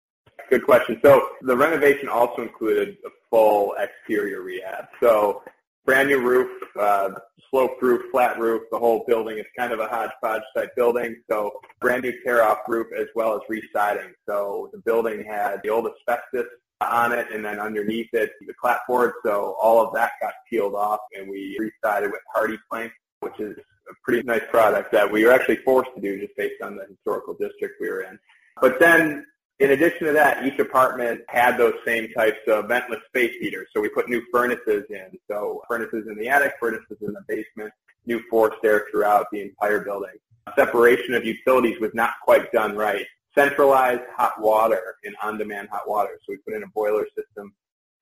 Good 0.49 0.65
question. 0.65 0.99
So 1.03 1.21
the 1.41 1.55
renovation 1.55 2.09
also 2.09 2.41
included 2.41 2.97
a 3.05 3.09
full 3.29 3.75
exterior 3.77 4.41
rehab. 4.41 4.87
So 4.99 5.43
brand 5.87 6.09
new 6.09 6.19
roof, 6.19 6.51
uh, 6.77 7.11
sloped 7.49 7.81
roof, 7.81 8.11
flat 8.11 8.37
roof, 8.37 8.63
the 8.71 8.77
whole 8.77 9.05
building 9.07 9.37
is 9.37 9.45
kind 9.57 9.71
of 9.71 9.79
a 9.79 9.87
hodgepodge 9.87 10.43
type 10.55 10.75
building. 10.75 11.15
So 11.31 11.53
brand 11.79 12.03
new 12.03 12.13
tear 12.23 12.43
off 12.43 12.59
roof 12.67 12.87
as 12.95 13.07
well 13.15 13.33
as 13.33 13.41
residing. 13.49 14.13
So 14.27 14.69
the 14.73 14.79
building 14.79 15.23
had 15.23 15.61
the 15.63 15.69
old 15.69 15.87
asbestos 15.87 16.45
on 16.81 17.13
it 17.13 17.27
and 17.33 17.43
then 17.43 17.59
underneath 17.59 18.09
it 18.13 18.31
the 18.45 18.53
clapboard. 18.53 19.13
So 19.25 19.55
all 19.61 19.83
of 19.83 19.93
that 19.93 20.11
got 20.21 20.33
peeled 20.49 20.75
off 20.75 20.99
and 21.17 21.27
we 21.27 21.57
resided 21.57 22.11
with 22.11 22.21
HardiePlank, 22.35 22.91
which 23.21 23.39
is 23.39 23.57
a 23.57 23.93
pretty 24.03 24.23
nice 24.23 24.43
product 24.51 24.91
that 24.91 25.09
we 25.09 25.23
were 25.23 25.31
actually 25.31 25.57
forced 25.57 25.89
to 25.95 26.01
do 26.01 26.19
just 26.19 26.35
based 26.35 26.61
on 26.61 26.75
the 26.75 26.85
historical 26.85 27.33
district 27.33 27.75
we 27.79 27.89
were 27.89 28.01
in. 28.01 28.19
But 28.59 28.77
then 28.79 29.25
in 29.59 29.71
addition 29.71 30.07
to 30.07 30.13
that, 30.13 30.45
each 30.45 30.59
apartment 30.59 31.21
had 31.29 31.57
those 31.57 31.73
same 31.85 32.09
types 32.13 32.39
of 32.47 32.65
ventless 32.65 33.03
space 33.07 33.35
heaters. 33.39 33.67
So 33.73 33.81
we 33.81 33.89
put 33.89 34.07
new 34.07 34.21
furnaces 34.31 34.83
in. 34.89 35.17
So 35.29 35.63
furnaces 35.67 36.07
in 36.07 36.17
the 36.17 36.29
attic, 36.29 36.53
furnaces 36.59 36.97
in 37.01 37.13
the 37.13 37.21
basement, 37.27 37.73
new 38.05 38.21
forced 38.29 38.63
air 38.63 38.85
throughout 38.91 39.27
the 39.31 39.41
entire 39.41 39.79
building. 39.81 40.15
Separation 40.55 41.13
of 41.13 41.25
utilities 41.25 41.79
was 41.79 41.91
not 41.93 42.11
quite 42.23 42.51
done 42.51 42.75
right. 42.75 43.05
Centralized 43.35 44.03
hot 44.15 44.39
water 44.39 44.95
and 45.03 45.15
on-demand 45.21 45.69
hot 45.71 45.87
water. 45.87 46.11
So 46.19 46.33
we 46.33 46.37
put 46.37 46.53
in 46.53 46.63
a 46.63 46.67
boiler 46.67 47.05
system 47.15 47.53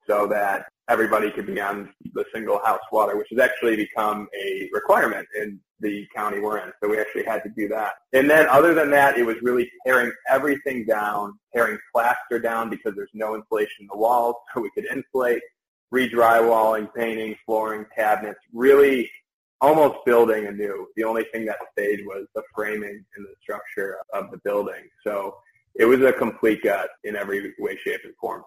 so 0.08 0.28
that 0.28 0.68
everybody 0.90 1.32
could 1.32 1.48
be 1.48 1.60
on 1.60 1.90
the 2.14 2.26
single 2.34 2.60
house 2.64 2.82
water, 2.92 3.18
which 3.18 3.28
has 3.32 3.40
actually 3.40 3.76
become 3.76 4.28
a 4.40 4.70
requirement 4.72 5.28
in 5.40 5.60
the 5.80 6.08
county 6.16 6.40
we're 6.40 6.60
in. 6.60 6.72
So 6.82 6.90
we 6.90 7.00
actually 7.00 7.26
had 7.26 7.44
to 7.44 7.50
do 7.50 7.68
that. 7.70 7.94
And 8.14 8.30
then 8.30 8.48
other 8.48 8.74
than 8.74 8.90
that, 8.92 9.18
it 9.18 9.26
was 9.26 9.36
really 9.42 9.70
tearing 9.86 10.12
everything 10.30 10.86
down, 10.86 11.38
tearing 11.54 11.78
plaster 11.92 12.40
down 12.40 12.70
because 12.70 12.94
there's 12.96 13.10
no 13.14 13.36
insulation 13.36 13.82
in 13.82 13.88
the 13.92 13.98
walls, 13.98 14.36
so 14.54 14.62
we 14.62 14.70
could 14.72 14.86
insulate, 14.86 15.42
re-drywalling, 15.92 16.94
painting, 16.94 17.36
flooring, 17.46 17.86
cabinets, 17.96 18.40
really 18.54 19.10
almost 19.62 20.06
building 20.06 20.46
anew. 20.48 20.88
The 20.96 21.04
only 21.04 21.24
thing 21.32 21.46
that 21.46 21.58
stayed 21.72 22.06
was 22.06 22.28
the 22.36 22.44
framing 22.54 23.04
and 23.16 23.26
the 23.26 23.34
structure 23.42 23.98
of 24.14 24.30
the 24.32 24.38
building. 24.38 24.90
So 25.04 25.38
it 25.76 25.86
was 25.86 26.02
a 26.02 26.14
complete 26.14 26.64
gut 26.64 26.90
in 27.04 27.16
every 27.16 27.54
way, 27.60 27.78
shape, 27.84 28.02
and 28.04 28.16
form. 28.20 28.44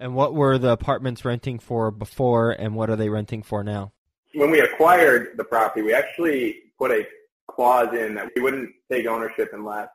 And 0.00 0.14
what 0.14 0.32
were 0.32 0.56
the 0.56 0.70
apartments 0.70 1.26
renting 1.26 1.58
for 1.58 1.90
before, 1.90 2.52
and 2.52 2.74
what 2.74 2.88
are 2.88 2.96
they 2.96 3.10
renting 3.10 3.42
for 3.42 3.62
now? 3.62 3.92
When 4.34 4.50
we 4.50 4.60
acquired 4.60 5.36
the 5.36 5.44
property, 5.44 5.82
we 5.82 5.92
actually 5.92 6.56
put 6.78 6.90
a 6.90 7.06
clause 7.50 7.92
in 7.92 8.14
that 8.14 8.30
we 8.34 8.40
wouldn't 8.40 8.70
take 8.90 9.06
ownership 9.06 9.50
unless 9.52 9.88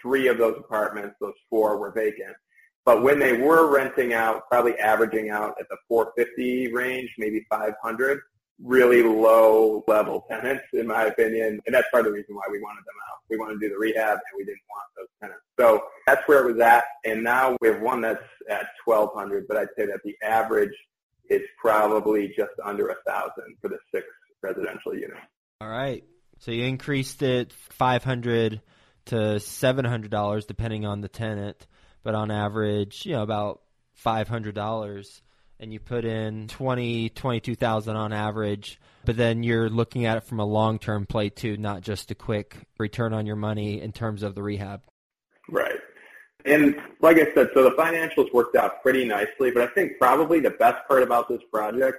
three 0.00 0.28
of 0.28 0.38
those 0.38 0.56
apartments, 0.56 1.16
those 1.20 1.34
four, 1.50 1.78
were 1.78 1.90
vacant. 1.90 2.36
But 2.84 3.02
when 3.02 3.18
they 3.18 3.32
were 3.32 3.74
renting 3.74 4.12
out, 4.12 4.48
probably 4.48 4.78
averaging 4.78 5.30
out 5.30 5.56
at 5.58 5.66
the 5.68 5.78
450 5.88 6.72
range, 6.72 7.12
maybe 7.18 7.44
500, 7.50 8.20
really 8.62 9.02
low 9.02 9.84
level 9.88 10.24
tenants, 10.30 10.64
in 10.72 10.86
my 10.86 11.04
opinion. 11.04 11.60
And 11.66 11.74
that's 11.74 11.88
part 11.90 12.06
of 12.06 12.12
the 12.12 12.18
reason 12.18 12.34
why 12.34 12.44
we 12.50 12.60
wanted 12.60 12.84
them 12.84 12.94
out. 13.10 13.18
We 13.28 13.36
wanted 13.36 13.54
to 13.54 13.60
do 13.60 13.68
the 13.70 13.78
rehab 13.78 14.12
and 14.12 14.36
we 14.36 14.44
didn't 14.44 14.62
want 14.68 14.86
those 14.96 15.08
tenants. 15.20 15.42
So 15.58 15.84
that's 16.06 16.26
where 16.28 16.46
it 16.46 16.52
was 16.52 16.60
at. 16.60 16.84
And 17.04 17.24
now 17.24 17.56
we 17.60 17.68
have 17.68 17.80
one 17.80 18.00
that's 18.00 18.22
at 18.48 18.66
1200, 18.84 19.46
but 19.48 19.56
I'd 19.56 19.68
say 19.76 19.86
that 19.86 20.00
the 20.04 20.14
average 20.22 20.74
is 21.30 21.42
probably 21.58 22.28
just 22.36 22.52
under 22.62 22.88
a 22.88 22.96
thousand 23.06 23.56
for 23.60 23.68
the 23.68 23.78
six 23.92 24.06
residential 24.42 24.94
units. 24.94 25.20
All 25.60 25.68
right. 25.68 26.04
So 26.40 26.50
you 26.50 26.64
increased 26.64 27.22
it 27.22 27.52
500 27.52 28.60
to 29.06 29.14
$700 29.14 30.46
depending 30.46 30.86
on 30.86 31.00
the 31.00 31.08
tenant, 31.08 31.66
but 32.02 32.14
on 32.14 32.30
average, 32.30 33.06
you 33.06 33.12
know, 33.12 33.22
about 33.22 33.62
$500 34.04 35.20
and 35.60 35.72
you 35.72 35.80
put 35.80 36.04
in 36.04 36.48
20 36.48 37.10
22,000 37.10 37.96
on 37.96 38.12
average 38.12 38.80
but 39.04 39.16
then 39.16 39.42
you're 39.42 39.68
looking 39.68 40.06
at 40.06 40.16
it 40.16 40.24
from 40.24 40.40
a 40.40 40.44
long-term 40.44 41.06
play 41.06 41.28
too 41.28 41.56
not 41.56 41.82
just 41.82 42.10
a 42.10 42.14
quick 42.14 42.56
return 42.78 43.12
on 43.12 43.26
your 43.26 43.36
money 43.36 43.80
in 43.80 43.92
terms 43.92 44.22
of 44.22 44.34
the 44.34 44.42
rehab. 44.42 44.82
Right. 45.50 45.78
And 46.44 46.76
like 47.00 47.16
I 47.16 47.32
said 47.34 47.50
so 47.54 47.64
the 47.64 47.76
financials 47.76 48.32
worked 48.32 48.56
out 48.56 48.82
pretty 48.82 49.04
nicely 49.04 49.50
but 49.50 49.62
I 49.62 49.66
think 49.68 49.92
probably 49.98 50.40
the 50.40 50.50
best 50.50 50.86
part 50.88 51.02
about 51.02 51.28
this 51.28 51.40
project 51.52 51.98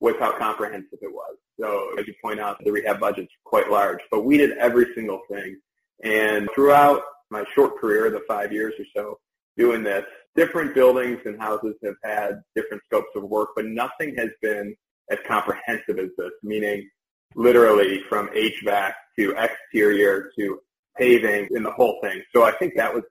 was 0.00 0.14
how 0.18 0.36
comprehensive 0.38 0.98
it 1.00 1.12
was. 1.12 1.36
So 1.60 1.98
as 1.98 2.06
you 2.06 2.14
point 2.22 2.40
out 2.40 2.62
the 2.64 2.70
rehab 2.70 3.00
budget's 3.00 3.32
quite 3.44 3.70
large 3.70 4.00
but 4.10 4.24
we 4.24 4.38
did 4.38 4.56
every 4.58 4.86
single 4.94 5.20
thing. 5.30 5.56
And 6.02 6.48
throughout 6.54 7.02
my 7.30 7.44
short 7.54 7.78
career 7.78 8.10
the 8.10 8.22
5 8.26 8.52
years 8.52 8.74
or 8.78 8.84
so 8.94 9.18
doing 9.56 9.82
this 9.82 10.04
different 10.36 10.74
buildings 10.74 11.20
and 11.24 11.40
houses 11.40 11.74
have 11.82 11.94
had 12.02 12.42
different 12.56 12.82
scopes 12.84 13.10
of 13.14 13.24
work, 13.24 13.50
but 13.56 13.66
nothing 13.66 14.14
has 14.16 14.30
been 14.42 14.74
as 15.10 15.18
comprehensive 15.26 15.98
as 15.98 16.10
this, 16.16 16.32
meaning 16.42 16.88
literally 17.34 18.02
from 18.08 18.28
HVAC 18.28 18.92
to 19.18 19.34
exterior 19.36 20.30
to 20.38 20.58
paving 20.96 21.48
in 21.50 21.62
the 21.62 21.70
whole 21.70 21.98
thing. 22.02 22.22
So 22.34 22.44
I 22.44 22.52
think 22.52 22.74
that 22.76 22.92
was 22.92 23.02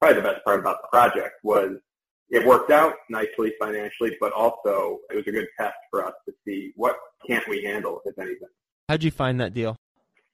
probably 0.00 0.22
the 0.22 0.28
best 0.28 0.44
part 0.44 0.60
about 0.60 0.78
the 0.82 0.88
project 0.88 1.34
was 1.42 1.76
it 2.30 2.46
worked 2.46 2.70
out 2.70 2.94
nicely 3.08 3.52
financially, 3.60 4.16
but 4.20 4.32
also 4.32 4.98
it 5.10 5.16
was 5.16 5.26
a 5.26 5.32
good 5.32 5.48
test 5.58 5.76
for 5.90 6.06
us 6.06 6.14
to 6.26 6.34
see 6.46 6.72
what 6.76 6.96
can't 7.26 7.46
we 7.48 7.64
handle, 7.64 8.00
if 8.04 8.18
anything. 8.18 8.48
How'd 8.88 9.02
you 9.02 9.10
find 9.10 9.40
that 9.40 9.52
deal? 9.52 9.76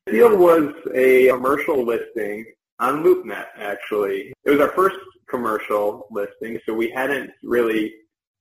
The 0.06 0.12
deal 0.12 0.36
was 0.36 0.74
a 0.94 1.28
commercial 1.28 1.84
listing 1.84 2.44
on 2.78 3.02
LoopNet, 3.02 3.46
actually. 3.56 4.32
It 4.44 4.50
was 4.50 4.60
our 4.60 4.68
first 4.68 4.96
commercial 5.28 6.06
listing, 6.10 6.58
so 6.66 6.74
we 6.74 6.90
hadn't 6.90 7.30
really 7.42 7.94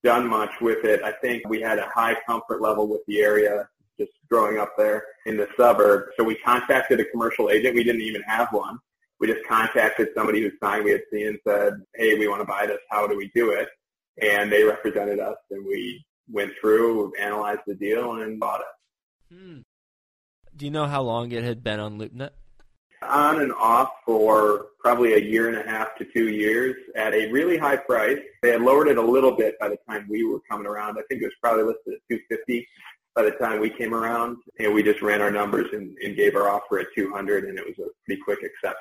done 0.04 0.28
much 0.28 0.52
with 0.62 0.86
it. 0.86 1.02
I 1.04 1.12
think 1.14 1.48
we 1.50 1.62
had 1.62 1.80
a 1.80 1.90
high 1.94 2.16
comfort 2.28 2.62
level 2.62 2.88
with 2.88 3.02
the 3.08 3.22
area 3.22 3.68
just 4.00 4.12
growing 4.30 4.60
up 4.60 4.74
there 4.78 5.04
in 5.26 5.38
the 5.38 5.48
suburb. 5.58 6.10
So 6.18 6.24
we 6.24 6.36
contacted 6.36 7.00
a 7.00 7.06
commercial 7.06 7.50
agent. 7.50 7.76
We 7.76 7.84
didn't 7.84 8.02
even 8.02 8.22
have 8.24 8.50
one. 8.52 8.78
We 9.20 9.28
just 9.28 9.46
contacted 9.48 10.10
somebody 10.16 10.42
whose 10.42 10.54
sign 10.62 10.84
we 10.84 10.92
had 10.92 11.04
seen 11.12 11.28
and 11.28 11.40
said, 11.48 11.74
hey, 11.96 12.20
we 12.20 12.28
want 12.28 12.42
to 12.42 12.46
buy 12.46 12.66
this. 12.68 12.80
How 12.90 13.08
do 13.08 13.18
we 13.18 13.32
do 13.34 13.52
it? 13.52 13.70
And 14.22 14.52
they 14.52 14.64
represented 14.64 15.20
us 15.20 15.38
and 15.52 15.66
we 15.66 16.06
went 16.30 16.52
through, 16.60 17.14
analyzed 17.20 17.62
the 17.66 17.76
deal, 17.76 18.22
and 18.22 18.40
bought 18.40 18.62
it. 18.62 19.36
Hmm. 19.36 19.60
Do 20.56 20.66
you 20.66 20.72
know 20.72 20.86
how 20.86 21.02
long 21.02 21.32
it 21.32 21.44
had 21.44 21.64
been 21.64 21.80
on 21.80 21.98
LoopNet? 21.98 22.32
On 23.02 23.42
and 23.42 23.52
off 23.54 23.90
for 24.06 24.68
probably 24.80 25.14
a 25.14 25.20
year 25.20 25.48
and 25.48 25.58
a 25.58 25.70
half 25.70 25.96
to 25.98 26.06
two 26.06 26.30
years 26.30 26.76
at 26.96 27.14
a 27.14 27.32
really 27.32 27.58
high 27.58 27.78
price. 27.78 28.20
They 28.42 28.50
had 28.50 28.62
lowered 28.62 28.88
it 28.88 28.98
a 28.98 29.02
little 29.02 29.32
bit 29.32 29.58
by 29.60 29.70
the 29.70 29.78
time 29.90 30.08
we 30.10 30.24
were 30.24 30.40
coming 30.50 30.68
around. 30.68 30.98
I 30.98 31.04
think 31.10 31.22
it 31.22 31.26
was 31.26 31.34
probably 31.42 31.64
listed 31.64 31.94
at 31.94 32.00
250 32.10 32.68
by 33.16 33.24
the 33.24 33.32
time 33.32 33.62
we 33.62 33.70
came 33.70 33.94
around, 33.94 34.38
and 34.60 34.74
we 34.74 34.84
just 34.84 35.02
ran 35.02 35.22
our 35.22 35.32
numbers 35.32 35.68
and, 35.72 35.96
and 36.04 36.18
gave 36.18 36.36
our 36.36 36.50
offer 36.50 36.80
at 36.80 36.88
200, 36.96 37.46
and 37.46 37.58
it 37.58 37.66
was 37.66 37.80
a 37.80 37.90
pretty 38.06 38.22
quick 38.22 38.40
accept. 38.44 38.78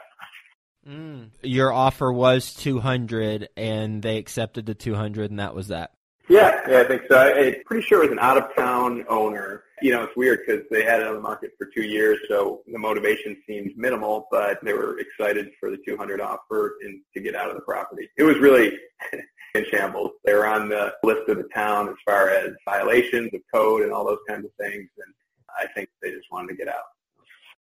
Mm. 0.89 1.31
Your 1.43 1.73
offer 1.73 2.13
was 2.13 2.53
200 2.55 3.49
and 3.57 4.03
they 4.03 4.19
accepted 4.19 4.67
the 4.67 4.75
200 4.75 5.31
and 5.31 5.41
that 5.41 5.55
was 5.55 5.69
that. 5.69 5.93
Yeah, 6.29 6.61
yeah, 6.69 6.81
I 6.81 6.85
think 6.85 7.03
so. 7.09 7.17
I, 7.17 7.47
I'm 7.47 7.55
pretty 7.67 7.87
sure 7.87 8.03
it 8.03 8.09
was 8.09 8.13
an 8.13 8.19
out-of-town 8.19 9.05
owner. 9.09 9.65
You 9.83 9.93
know, 9.93 10.05
it's 10.05 10.17
weird 10.17 10.41
because 10.47 10.63
they 10.71 10.83
had 10.83 11.01
it 11.01 11.07
on 11.07 11.15
the 11.15 11.21
market 11.21 11.53
for 11.59 11.67
two 11.67 11.83
years, 11.83 12.19
so 12.29 12.63
the 12.67 12.79
motivation 12.79 13.37
seemed 13.47 13.73
minimal, 13.77 14.27
but 14.31 14.59
they 14.65 14.73
were 14.73 14.99
excited 14.99 15.51
for 15.61 15.71
the 15.71 15.79
200 15.87 16.21
offer 16.21 16.77
and 16.83 17.01
to 17.15 17.21
get 17.21 17.35
out 17.35 17.51
of 17.51 17.57
the 17.57 17.63
property. 17.63 18.09
It 18.17 18.23
was 18.23 18.39
really 18.39 18.73
in 19.55 19.65
shambles. 19.71 20.13
They 20.25 20.33
were 20.33 20.47
on 20.47 20.71
the 20.71 20.95
list 21.03 21.29
of 21.29 21.37
the 21.37 21.49
town 21.55 21.91
as 21.91 21.97
far 22.07 22.31
as 22.31 22.53
violations 22.65 23.35
of 23.35 23.41
code 23.53 23.83
and 23.83 23.93
all 23.93 24.07
those 24.07 24.19
kinds 24.27 24.47
of 24.47 24.53
things, 24.59 24.89
and 25.05 25.15
I 25.61 25.67
think 25.75 25.91
they 26.03 26.11
just 26.11 26.33
wanted 26.33 26.49
to 26.49 26.57
get 26.57 26.69
out 26.69 26.85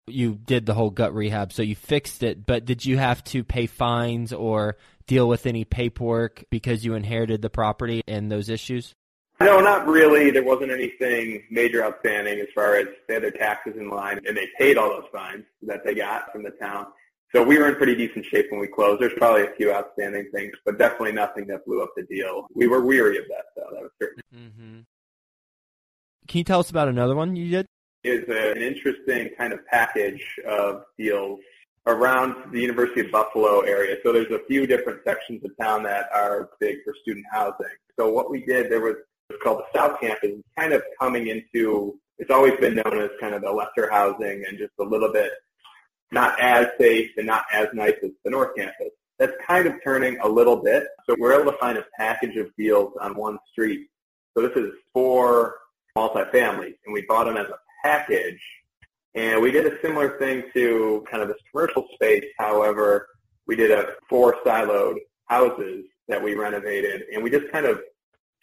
you 0.08 0.36
did 0.36 0.66
the 0.66 0.74
whole 0.74 0.90
gut 0.90 1.14
rehab, 1.14 1.52
so 1.52 1.62
you 1.62 1.76
fixed 1.76 2.24
it, 2.24 2.46
but 2.46 2.66
did 2.66 2.86
you 2.86 2.98
have 2.98 3.24
to 3.26 3.44
pay 3.44 3.68
fines 3.68 4.32
or 4.32 4.78
deal 5.08 5.28
with 5.28 5.46
any 5.46 5.66
paperwork 5.66 6.44
because 6.50 6.86
you 6.86 6.94
inherited 6.94 7.42
the 7.42 7.50
property 7.50 8.02
and 8.08 8.32
those 8.32 8.50
issues? 8.50 8.94
No, 9.40 9.60
not 9.60 9.88
really. 9.88 10.32
There 10.32 10.44
wasn't 10.44 10.72
anything 10.72 11.44
major 11.52 11.84
outstanding 11.84 12.40
as 12.40 12.48
far 12.56 12.76
as 12.76 12.88
they 13.08 13.16
had 13.16 13.24
their 13.24 13.32
taxes 13.32 13.76
in 13.78 13.90
line 13.90 14.20
and 14.28 14.36
they 14.36 14.48
paid 14.58 14.78
all 14.78 14.90
those 14.90 15.10
fines 15.12 15.46
that 15.64 15.86
they 15.86 15.94
got 15.94 16.32
from 16.32 16.44
the 16.44 16.52
town. 16.52 16.88
So 17.32 17.44
we 17.44 17.58
were 17.58 17.68
in 17.68 17.76
pretty 17.76 17.96
decent 17.96 18.26
shape 18.26 18.48
when 18.50 18.60
we 18.60 18.68
closed. 18.68 19.02
There's 19.02 19.14
probably 19.18 19.44
a 19.44 19.52
few 19.58 19.72
outstanding 19.72 20.30
things, 20.34 20.54
but 20.66 20.80
definitely 20.80 21.12
nothing 21.12 21.46
that 21.48 21.66
blew 21.66 21.84
up 21.84 21.92
the 21.96 22.04
deal. 22.04 22.48
We 22.56 22.68
were 22.68 22.82
weary 22.82 23.18
of 23.18 23.26
that, 23.28 23.46
though. 23.56 23.70
That 23.74 23.82
was 23.82 23.92
certain. 24.02 24.22
Mm-hmm. 24.34 24.80
Can 26.28 26.38
you 26.38 26.44
tell 26.44 26.60
us 26.60 26.70
about 26.70 26.88
another 26.88 27.16
one 27.16 27.36
you 27.36 27.50
did? 27.50 27.68
is 28.08 28.28
a, 28.30 28.52
an 28.52 28.62
interesting 28.62 29.30
kind 29.38 29.54
of 29.54 29.66
package 29.68 30.24
of 30.48 30.84
deals 30.98 31.40
around 31.88 32.52
the 32.52 32.60
University 32.60 33.02
of 33.02 33.12
Buffalo 33.12 33.62
area. 33.62 33.98
So 34.04 34.14
there's 34.14 34.32
a 34.32 34.46
few 34.48 34.68
different 34.68 35.04
sections 35.04 35.44
of 35.44 35.52
town 35.60 35.84
that 35.84 36.10
are 36.14 36.50
big 36.60 36.84
for 36.84 36.94
student 37.02 37.26
housing. 37.32 37.66
So 37.98 38.12
what 38.12 38.30
we 38.30 38.46
did, 38.46 38.72
there 38.72 38.82
was 38.82 38.96
it's 39.30 39.42
called 39.44 39.60
the 39.60 39.78
South 39.78 40.00
Campus, 40.00 40.32
kind 40.58 40.74
of 40.74 40.84
coming 41.00 41.28
into, 41.28 42.00
it's 42.18 42.32
always 42.32 42.56
been 42.60 42.76
known 42.76 43.00
as 43.00 43.10
kind 43.20 43.34
of 43.34 43.42
the 43.42 43.52
lesser 43.52 43.90
housing 43.92 44.46
and 44.48 44.58
just 44.58 44.72
a 44.80 44.84
little 44.84 45.12
bit 45.12 45.32
not 46.12 46.40
as 46.40 46.68
safe 46.80 47.12
and 47.18 47.28
not 47.28 47.44
as 47.52 47.68
nice 47.74 47.96
as 48.04 48.12
the 48.24 48.32
North 48.32 48.56
Campus. 48.56 48.90
That's 49.20 49.34
kind 49.46 49.68
of 49.68 49.74
turning 49.84 50.18
a 50.20 50.28
little 50.28 50.58
bit. 50.58 50.86
So 51.06 51.16
we're 51.20 51.40
able 51.40 51.52
to 51.52 51.58
find 51.58 51.78
a 51.78 51.86
package 51.98 52.38
of 52.38 52.56
deals 52.56 52.94
on 53.02 53.16
one 53.16 53.38
street. 53.52 53.88
So 54.36 54.48
this 54.48 54.56
is 54.56 54.72
four 54.94 55.56
multifamilies, 55.98 56.78
and 56.86 56.94
we 56.94 57.02
bought 57.08 57.26
them 57.26 57.38
as 57.38 57.48
a 57.48 57.58
package. 57.84 58.40
And 59.18 59.42
we 59.42 59.50
did 59.50 59.66
a 59.66 59.82
similar 59.82 60.20
thing 60.20 60.44
to 60.54 61.04
kind 61.10 61.24
of 61.24 61.30
this 61.30 61.40
commercial 61.50 61.88
space. 61.96 62.24
However, 62.38 63.08
we 63.48 63.56
did 63.56 63.72
a 63.72 63.96
four 64.08 64.36
siloed 64.46 64.98
houses 65.26 65.86
that 66.08 66.22
we 66.22 66.36
renovated 66.36 67.02
and 67.12 67.24
we 67.24 67.32
just 67.32 67.52
kind 67.52 67.66
of 67.66 67.82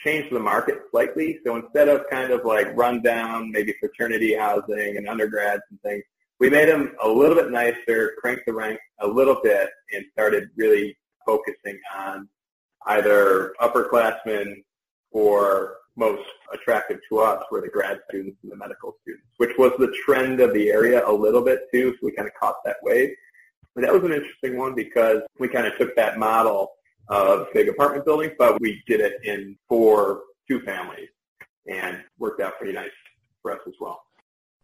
changed 0.00 0.34
the 0.34 0.40
market 0.40 0.80
slightly. 0.90 1.38
So 1.46 1.54
instead 1.54 1.88
of 1.88 2.04
kind 2.10 2.32
of 2.32 2.44
like 2.44 2.76
rundown, 2.76 3.52
maybe 3.52 3.72
fraternity 3.78 4.34
housing 4.34 4.96
and 4.96 5.08
undergrads 5.08 5.62
and 5.70 5.80
things, 5.82 6.02
we 6.40 6.50
made 6.50 6.68
them 6.68 6.96
a 7.00 7.08
little 7.08 7.36
bit 7.36 7.52
nicer, 7.52 8.14
cranked 8.18 8.42
the 8.44 8.52
rank 8.52 8.80
a 8.98 9.06
little 9.06 9.38
bit, 9.44 9.70
and 9.92 10.04
started 10.12 10.48
really 10.56 10.96
focusing 11.24 11.78
on 11.96 12.28
either 12.86 13.54
upperclassmen 13.60 14.56
or 15.12 15.76
most 15.96 16.22
attractive 16.52 16.98
to 17.08 17.18
us 17.20 17.42
were 17.50 17.60
the 17.60 17.68
grad 17.68 18.00
students 18.08 18.38
and 18.42 18.50
the 18.50 18.56
medical 18.56 18.96
students, 19.02 19.26
which 19.36 19.56
was 19.58 19.72
the 19.78 19.94
trend 20.04 20.40
of 20.40 20.52
the 20.52 20.68
area 20.68 21.06
a 21.06 21.12
little 21.12 21.42
bit 21.42 21.60
too. 21.72 21.92
So 21.92 21.98
we 22.02 22.12
kind 22.12 22.28
of 22.28 22.34
caught 22.34 22.56
that 22.64 22.76
wave. 22.82 23.10
But 23.74 23.82
that 23.82 23.92
was 23.92 24.04
an 24.04 24.12
interesting 24.12 24.56
one 24.56 24.74
because 24.74 25.22
we 25.38 25.48
kind 25.48 25.66
of 25.66 25.76
took 25.78 25.94
that 25.96 26.18
model 26.18 26.72
of 27.08 27.46
big 27.52 27.68
apartment 27.68 28.04
buildings, 28.04 28.32
but 28.38 28.60
we 28.60 28.82
did 28.86 29.00
it 29.00 29.14
in 29.24 29.56
four 29.68 30.22
two 30.48 30.60
families 30.60 31.08
and 31.66 32.02
worked 32.18 32.40
out 32.40 32.58
pretty 32.58 32.72
nice 32.72 32.90
for 33.42 33.52
us 33.52 33.61
as 33.66 33.74
well. 33.80 34.02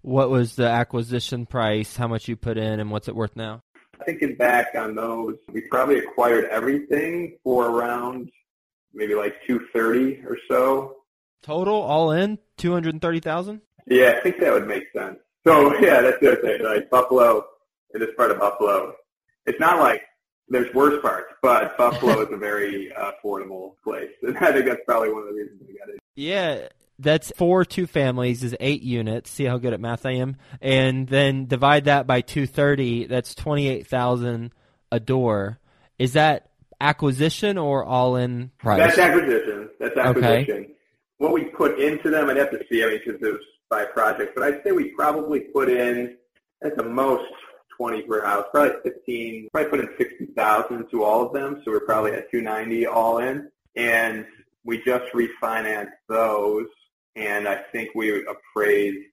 What 0.02 0.30
was 0.30 0.56
the 0.56 0.66
acquisition 0.66 1.46
price? 1.46 1.96
How 1.96 2.08
much 2.08 2.28
you 2.28 2.36
put 2.36 2.56
in 2.56 2.80
and 2.80 2.90
what's 2.90 3.08
it 3.08 3.14
worth 3.14 3.36
now? 3.36 3.62
Thinking 4.06 4.34
back 4.34 4.68
on 4.74 4.94
those, 4.94 5.36
we 5.52 5.62
probably 5.62 5.98
acquired 5.98 6.46
everything 6.46 7.36
for 7.44 7.66
around 7.66 8.30
maybe 8.94 9.14
like 9.14 9.34
230 9.46 10.22
or 10.26 10.38
so 10.48 10.99
Total, 11.42 11.74
all 11.74 12.12
in, 12.12 12.38
two 12.56 12.72
hundred 12.72 13.00
thirty 13.00 13.20
thousand. 13.20 13.62
Yeah, 13.86 14.14
I 14.16 14.20
think 14.20 14.38
that 14.40 14.52
would 14.52 14.68
make 14.68 14.84
sense. 14.92 15.18
So 15.46 15.74
yeah, 15.78 16.00
that's 16.02 16.20
the 16.20 16.32
other 16.32 16.42
thing. 16.42 16.62
Like 16.62 16.90
Buffalo, 16.90 17.44
in 17.94 18.00
this 18.00 18.10
part 18.16 18.30
of 18.30 18.38
Buffalo, 18.38 18.94
it's 19.46 19.58
not 19.58 19.78
like 19.78 20.02
there's 20.48 20.72
worse 20.74 21.00
parts, 21.00 21.32
but 21.42 21.76
Buffalo 21.78 22.22
is 22.22 22.28
a 22.30 22.36
very 22.36 22.92
uh, 22.92 23.12
affordable 23.12 23.74
place, 23.82 24.10
and 24.22 24.36
I 24.38 24.52
think 24.52 24.66
that's 24.66 24.82
probably 24.86 25.12
one 25.12 25.22
of 25.22 25.28
the 25.28 25.34
reasons 25.34 25.62
we 25.66 25.78
got 25.78 25.88
it. 25.88 26.00
Yeah, 26.14 26.68
that's 26.98 27.32
four 27.36 27.64
two 27.64 27.86
families 27.86 28.44
is 28.44 28.54
eight 28.60 28.82
units. 28.82 29.30
See 29.30 29.44
how 29.44 29.56
good 29.56 29.72
at 29.72 29.80
math 29.80 30.04
I 30.04 30.16
am, 30.16 30.36
and 30.60 31.08
then 31.08 31.46
divide 31.46 31.84
that 31.84 32.06
by 32.06 32.20
two 32.20 32.46
thirty. 32.46 33.06
That's 33.06 33.34
twenty 33.34 33.68
eight 33.68 33.86
thousand 33.86 34.52
a 34.92 35.00
door. 35.00 35.58
Is 35.98 36.12
that 36.12 36.50
acquisition 36.78 37.56
or 37.56 37.82
all 37.84 38.16
in 38.16 38.50
price? 38.58 38.78
That's 38.78 38.98
acquisition. 38.98 39.70
That's 39.78 39.96
acquisition. 39.96 40.56
Okay 40.56 40.74
what 41.20 41.32
we 41.32 41.44
put 41.44 41.78
into 41.78 42.08
them, 42.08 42.30
I'd 42.30 42.38
have 42.38 42.50
to 42.50 42.64
see, 42.70 42.82
I 42.82 42.86
mean, 42.86 43.00
because 43.04 43.20
it 43.20 43.30
was 43.30 43.44
by 43.68 43.84
project, 43.84 44.32
but 44.34 44.42
I'd 44.42 44.62
say 44.64 44.72
we 44.72 44.88
probably 44.92 45.40
put 45.40 45.68
in 45.68 46.16
at 46.62 46.78
the 46.78 46.82
most 46.82 47.30
20 47.76 48.02
per 48.02 48.24
house, 48.24 48.46
probably 48.50 48.76
15, 48.82 49.48
probably 49.52 49.70
put 49.70 49.80
in 49.80 49.96
60,000 49.98 50.88
to 50.90 51.04
all 51.04 51.26
of 51.26 51.34
them, 51.34 51.60
so 51.62 51.72
we're 51.72 51.80
probably 51.80 52.12
at 52.12 52.30
290 52.30 52.86
all 52.86 53.18
in. 53.18 53.50
And 53.76 54.24
we 54.64 54.82
just 54.82 55.12
refinanced 55.12 55.90
those, 56.08 56.68
and 57.16 57.46
I 57.46 57.64
think 57.70 57.90
we 57.94 58.26
appraised 58.26 59.06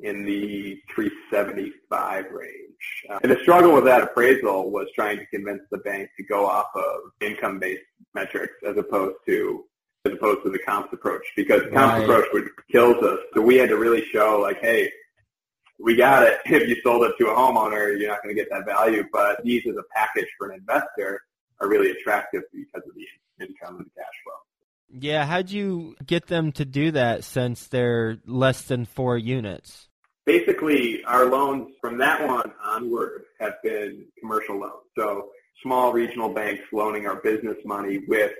in 0.00 0.26
the 0.26 0.78
375 0.94 2.26
range. 2.30 2.50
Uh, 3.08 3.20
and 3.22 3.32
the 3.32 3.40
struggle 3.40 3.72
with 3.72 3.84
that 3.84 4.02
appraisal 4.02 4.70
was 4.70 4.88
trying 4.94 5.16
to 5.16 5.26
convince 5.26 5.62
the 5.70 5.78
bank 5.78 6.10
to 6.18 6.24
go 6.24 6.44
off 6.44 6.68
of 6.74 7.00
income-based 7.22 7.80
metrics 8.14 8.52
as 8.66 8.76
opposed 8.76 9.16
to 9.24 9.64
as 10.06 10.12
opposed 10.12 10.42
to 10.44 10.50
the 10.50 10.58
comps 10.58 10.92
approach 10.92 11.22
because 11.34 11.62
the 11.62 11.70
comps 11.70 11.94
right. 11.94 12.02
approach 12.02 12.26
would 12.32 12.48
kills 12.70 13.02
us. 13.02 13.18
So 13.34 13.40
we 13.40 13.56
had 13.56 13.70
to 13.70 13.76
really 13.76 14.04
show 14.12 14.38
like, 14.40 14.60
hey, 14.60 14.90
we 15.78 15.96
got 15.96 16.22
it. 16.22 16.40
If 16.46 16.68
you 16.68 16.76
sold 16.82 17.04
it 17.04 17.14
to 17.18 17.28
a 17.28 17.34
homeowner, 17.34 17.98
you're 17.98 18.10
not 18.10 18.22
going 18.22 18.34
to 18.34 18.40
get 18.40 18.50
that 18.50 18.66
value. 18.66 19.04
But 19.12 19.42
these 19.44 19.62
as 19.66 19.76
a 19.76 19.82
package 19.94 20.28
for 20.38 20.50
an 20.50 20.58
investor 20.58 21.22
are 21.60 21.68
really 21.68 21.90
attractive 21.90 22.42
because 22.52 22.82
of 22.86 22.94
the 22.94 23.44
income 23.44 23.76
and 23.76 23.86
the 23.86 23.90
cash 23.96 24.06
flow. 24.24 24.34
Yeah, 25.00 25.24
how'd 25.24 25.50
you 25.50 25.96
get 26.04 26.26
them 26.26 26.52
to 26.52 26.64
do 26.64 26.92
that 26.92 27.24
since 27.24 27.66
they're 27.66 28.18
less 28.26 28.62
than 28.62 28.84
four 28.84 29.18
units? 29.18 29.88
Basically, 30.26 31.02
our 31.04 31.26
loans 31.26 31.72
from 31.80 31.98
that 31.98 32.26
one 32.26 32.52
onward 32.62 33.24
have 33.40 33.54
been 33.62 34.04
commercial 34.20 34.60
loans. 34.60 34.84
So 34.96 35.30
small 35.62 35.92
regional 35.92 36.28
banks 36.28 36.62
loaning 36.72 37.06
our 37.06 37.16
business 37.16 37.56
money 37.64 38.04
with 38.06 38.32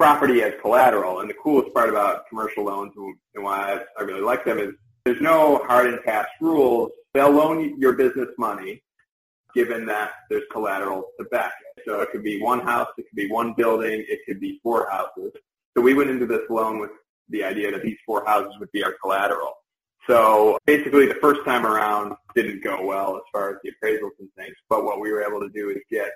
property 0.00 0.42
as 0.42 0.54
collateral. 0.62 1.20
And 1.20 1.28
the 1.28 1.34
coolest 1.34 1.74
part 1.74 1.90
about 1.90 2.26
commercial 2.26 2.64
loans 2.64 2.94
and 2.96 3.44
why 3.44 3.80
I, 3.98 4.02
really 4.02 4.22
like 4.22 4.46
them 4.46 4.58
is 4.58 4.70
there's 5.04 5.20
no 5.20 5.58
hard 5.66 5.88
and 5.88 6.00
fast 6.00 6.30
rules. 6.40 6.90
They'll 7.12 7.30
loan 7.30 7.78
your 7.78 7.92
business 7.92 8.28
money 8.38 8.82
given 9.54 9.84
that 9.84 10.12
there's 10.30 10.44
collateral 10.50 11.04
to 11.18 11.26
back 11.26 11.52
it. 11.76 11.82
So 11.84 12.00
it 12.00 12.10
could 12.12 12.22
be 12.22 12.40
one 12.40 12.60
house, 12.60 12.88
it 12.96 13.02
could 13.10 13.16
be 13.16 13.28
one 13.28 13.52
building, 13.52 14.02
it 14.08 14.20
could 14.26 14.40
be 14.40 14.58
four 14.62 14.88
houses. 14.88 15.32
So 15.76 15.82
we 15.82 15.92
went 15.92 16.08
into 16.08 16.24
this 16.24 16.48
loan 16.48 16.78
with 16.78 16.92
the 17.28 17.44
idea 17.44 17.70
that 17.70 17.82
these 17.82 17.98
four 18.06 18.24
houses 18.24 18.54
would 18.58 18.72
be 18.72 18.82
our 18.82 18.94
collateral. 19.02 19.52
So 20.06 20.56
basically 20.64 21.06
the 21.08 21.18
first 21.20 21.44
time 21.44 21.66
around 21.66 22.14
didn't 22.34 22.64
go 22.64 22.86
well 22.86 23.16
as 23.16 23.22
far 23.30 23.50
as 23.50 23.56
the 23.62 23.72
appraisals 23.72 24.12
and 24.18 24.30
things, 24.38 24.54
but 24.70 24.82
what 24.82 24.98
we 24.98 25.12
were 25.12 25.22
able 25.22 25.40
to 25.40 25.50
do 25.50 25.68
is 25.68 25.78
get 25.90 26.10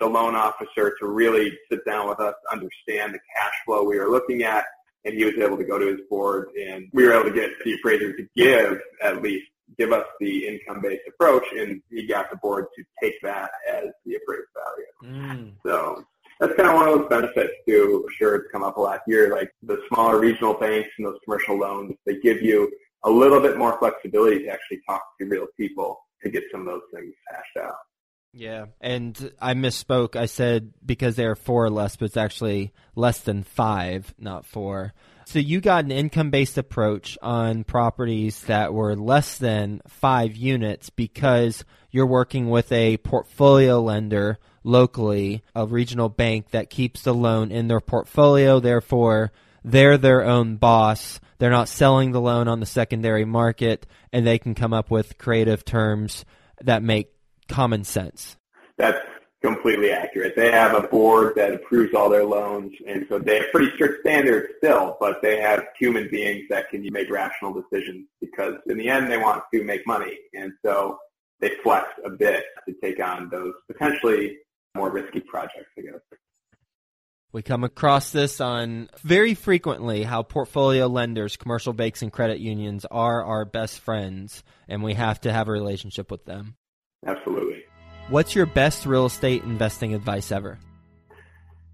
the 0.00 0.06
loan 0.06 0.34
officer 0.34 0.94
to 1.00 1.06
really 1.06 1.56
sit 1.70 1.84
down 1.84 2.08
with 2.08 2.20
us, 2.20 2.34
understand 2.50 3.14
the 3.14 3.20
cash 3.36 3.52
flow 3.64 3.84
we 3.84 3.98
were 3.98 4.10
looking 4.10 4.42
at, 4.42 4.64
and 5.04 5.14
he 5.14 5.24
was 5.24 5.34
able 5.38 5.56
to 5.56 5.64
go 5.64 5.78
to 5.78 5.86
his 5.86 6.00
board 6.10 6.48
and 6.60 6.88
we 6.92 7.04
were 7.04 7.12
able 7.12 7.24
to 7.24 7.34
get 7.34 7.50
the 7.64 7.74
appraiser 7.74 8.12
to 8.16 8.26
give 8.36 8.80
at 9.02 9.22
least 9.22 9.46
give 9.76 9.92
us 9.92 10.06
the 10.20 10.46
income-based 10.46 11.02
approach, 11.08 11.44
and 11.56 11.82
he 11.90 12.06
got 12.06 12.30
the 12.30 12.36
board 12.36 12.66
to 12.76 12.84
take 13.02 13.20
that 13.22 13.50
as 13.70 13.86
the 14.06 14.14
appraised 14.14 14.48
value. 14.54 15.14
Mm. 15.14 15.52
So 15.64 16.04
that's 16.40 16.54
kind 16.54 16.68
of 16.70 16.74
one 16.74 16.88
of 16.88 16.98
those 16.98 17.08
benefits 17.08 17.52
too. 17.66 18.08
Sure, 18.16 18.36
it's 18.36 18.50
come 18.50 18.62
up 18.62 18.76
a 18.76 18.80
lot 18.80 19.00
here. 19.06 19.30
Like 19.30 19.50
the 19.62 19.82
smaller 19.88 20.18
regional 20.18 20.54
banks 20.54 20.88
and 20.98 21.06
those 21.06 21.18
commercial 21.24 21.58
loans, 21.58 21.94
they 22.06 22.18
give 22.18 22.42
you 22.42 22.70
a 23.04 23.10
little 23.10 23.40
bit 23.40 23.58
more 23.58 23.78
flexibility 23.78 24.44
to 24.44 24.48
actually 24.48 24.80
talk 24.86 25.02
to 25.20 25.26
real 25.26 25.46
people 25.56 25.98
to 26.22 26.30
get 26.30 26.44
some 26.50 26.62
of 26.62 26.66
those 26.66 26.82
things 26.92 27.14
hashed 27.28 27.66
out. 27.66 27.76
Yeah, 28.38 28.66
and 28.80 29.32
I 29.40 29.54
misspoke. 29.54 30.14
I 30.14 30.26
said 30.26 30.72
because 30.86 31.16
they 31.16 31.24
are 31.24 31.34
four 31.34 31.64
or 31.64 31.70
less, 31.70 31.96
but 31.96 32.04
it's 32.04 32.16
actually 32.16 32.72
less 32.94 33.18
than 33.18 33.42
five, 33.42 34.14
not 34.16 34.46
four. 34.46 34.94
So 35.26 35.40
you 35.40 35.60
got 35.60 35.84
an 35.84 35.90
income 35.90 36.30
based 36.30 36.56
approach 36.56 37.18
on 37.20 37.64
properties 37.64 38.40
that 38.42 38.72
were 38.72 38.94
less 38.94 39.38
than 39.38 39.82
five 39.88 40.36
units 40.36 40.88
because 40.88 41.64
you're 41.90 42.06
working 42.06 42.48
with 42.48 42.70
a 42.70 42.98
portfolio 42.98 43.80
lender 43.80 44.38
locally, 44.62 45.42
a 45.56 45.66
regional 45.66 46.08
bank 46.08 46.50
that 46.50 46.70
keeps 46.70 47.02
the 47.02 47.14
loan 47.14 47.50
in 47.50 47.66
their 47.66 47.80
portfolio. 47.80 48.60
Therefore, 48.60 49.32
they're 49.64 49.98
their 49.98 50.24
own 50.24 50.58
boss. 50.58 51.18
They're 51.38 51.50
not 51.50 51.68
selling 51.68 52.12
the 52.12 52.20
loan 52.20 52.46
on 52.46 52.60
the 52.60 52.66
secondary 52.66 53.24
market, 53.24 53.84
and 54.12 54.24
they 54.24 54.38
can 54.38 54.54
come 54.54 54.72
up 54.72 54.92
with 54.92 55.18
creative 55.18 55.64
terms 55.64 56.24
that 56.62 56.84
make 56.84 57.12
common 57.48 57.84
sense. 57.84 58.36
That's 58.76 58.98
completely 59.42 59.90
accurate. 59.92 60.34
They 60.36 60.50
have 60.50 60.74
a 60.74 60.86
board 60.88 61.34
that 61.36 61.54
approves 61.54 61.94
all 61.94 62.08
their 62.08 62.24
loans, 62.24 62.72
and 62.86 63.06
so 63.08 63.18
they 63.18 63.36
have 63.36 63.52
pretty 63.52 63.70
strict 63.74 64.00
standards 64.00 64.48
still, 64.58 64.96
but 65.00 65.22
they 65.22 65.40
have 65.40 65.64
human 65.78 66.08
beings 66.10 66.44
that 66.50 66.70
can 66.70 66.86
make 66.92 67.10
rational 67.10 67.52
decisions 67.52 68.06
because 68.20 68.54
in 68.66 68.78
the 68.78 68.88
end 68.88 69.10
they 69.10 69.18
want 69.18 69.44
to 69.52 69.64
make 69.64 69.86
money, 69.86 70.18
and 70.34 70.52
so 70.64 70.98
they 71.40 71.52
flex 71.62 71.86
a 72.04 72.10
bit 72.10 72.44
to 72.68 72.74
take 72.82 73.00
on 73.00 73.28
those 73.30 73.54
potentially 73.70 74.38
more 74.74 74.90
risky 74.90 75.20
projects, 75.20 75.70
I 75.78 75.82
guess. 75.82 76.00
We 77.30 77.42
come 77.42 77.62
across 77.62 78.10
this 78.10 78.40
on 78.40 78.88
very 79.02 79.34
frequently 79.34 80.02
how 80.02 80.22
portfolio 80.22 80.86
lenders, 80.86 81.36
commercial 81.36 81.74
banks, 81.74 82.00
and 82.00 82.10
credit 82.10 82.38
unions 82.38 82.86
are 82.90 83.22
our 83.22 83.44
best 83.44 83.80
friends, 83.80 84.42
and 84.66 84.82
we 84.82 84.94
have 84.94 85.20
to 85.20 85.32
have 85.32 85.46
a 85.46 85.52
relationship 85.52 86.10
with 86.10 86.24
them. 86.24 86.56
Absolutely. 87.06 87.64
What's 88.08 88.34
your 88.34 88.46
best 88.46 88.86
real 88.86 89.06
estate 89.06 89.42
investing 89.44 89.94
advice 89.94 90.32
ever? 90.32 90.58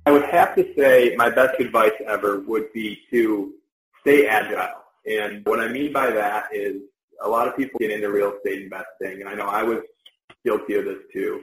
I 0.06 0.10
would 0.10 0.24
have 0.24 0.54
to 0.56 0.74
say 0.76 1.14
my 1.16 1.30
best 1.30 1.58
advice 1.60 1.92
ever 2.06 2.40
would 2.40 2.72
be 2.72 3.00
to 3.10 3.54
stay 4.00 4.26
agile. 4.26 4.82
And 5.06 5.44
what 5.46 5.60
I 5.60 5.68
mean 5.68 5.92
by 5.92 6.10
that 6.10 6.48
is 6.52 6.82
a 7.22 7.28
lot 7.28 7.48
of 7.48 7.56
people 7.56 7.78
get 7.78 7.90
into 7.90 8.10
real 8.10 8.34
estate 8.34 8.62
investing, 8.62 9.20
and 9.20 9.28
I 9.28 9.34
know 9.34 9.46
I 9.46 9.62
was 9.62 9.78
guilty 10.44 10.74
of 10.74 10.84
this 10.84 10.98
too, 11.12 11.42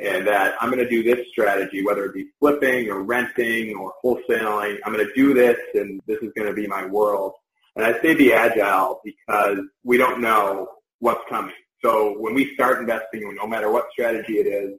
and 0.00 0.26
that 0.26 0.54
I'm 0.60 0.70
going 0.70 0.82
to 0.82 0.88
do 0.88 1.02
this 1.02 1.26
strategy, 1.28 1.84
whether 1.84 2.04
it 2.04 2.14
be 2.14 2.28
flipping 2.38 2.90
or 2.90 3.02
renting 3.02 3.74
or 3.76 3.94
wholesaling. 4.04 4.78
I'm 4.84 4.92
going 4.92 5.06
to 5.06 5.14
do 5.14 5.34
this, 5.34 5.58
and 5.74 6.00
this 6.06 6.18
is 6.18 6.32
going 6.36 6.48
to 6.48 6.54
be 6.54 6.66
my 6.66 6.84
world. 6.86 7.32
And 7.74 7.84
I 7.84 8.00
say 8.00 8.14
be 8.14 8.32
agile 8.32 9.00
because 9.04 9.58
we 9.84 9.96
don't 9.96 10.20
know 10.20 10.68
what's 10.98 11.22
coming. 11.28 11.54
So 11.84 12.18
when 12.18 12.34
we 12.34 12.54
start 12.54 12.80
investing, 12.80 13.34
no 13.36 13.46
matter 13.46 13.70
what 13.70 13.88
strategy 13.92 14.34
it 14.34 14.46
is, 14.46 14.78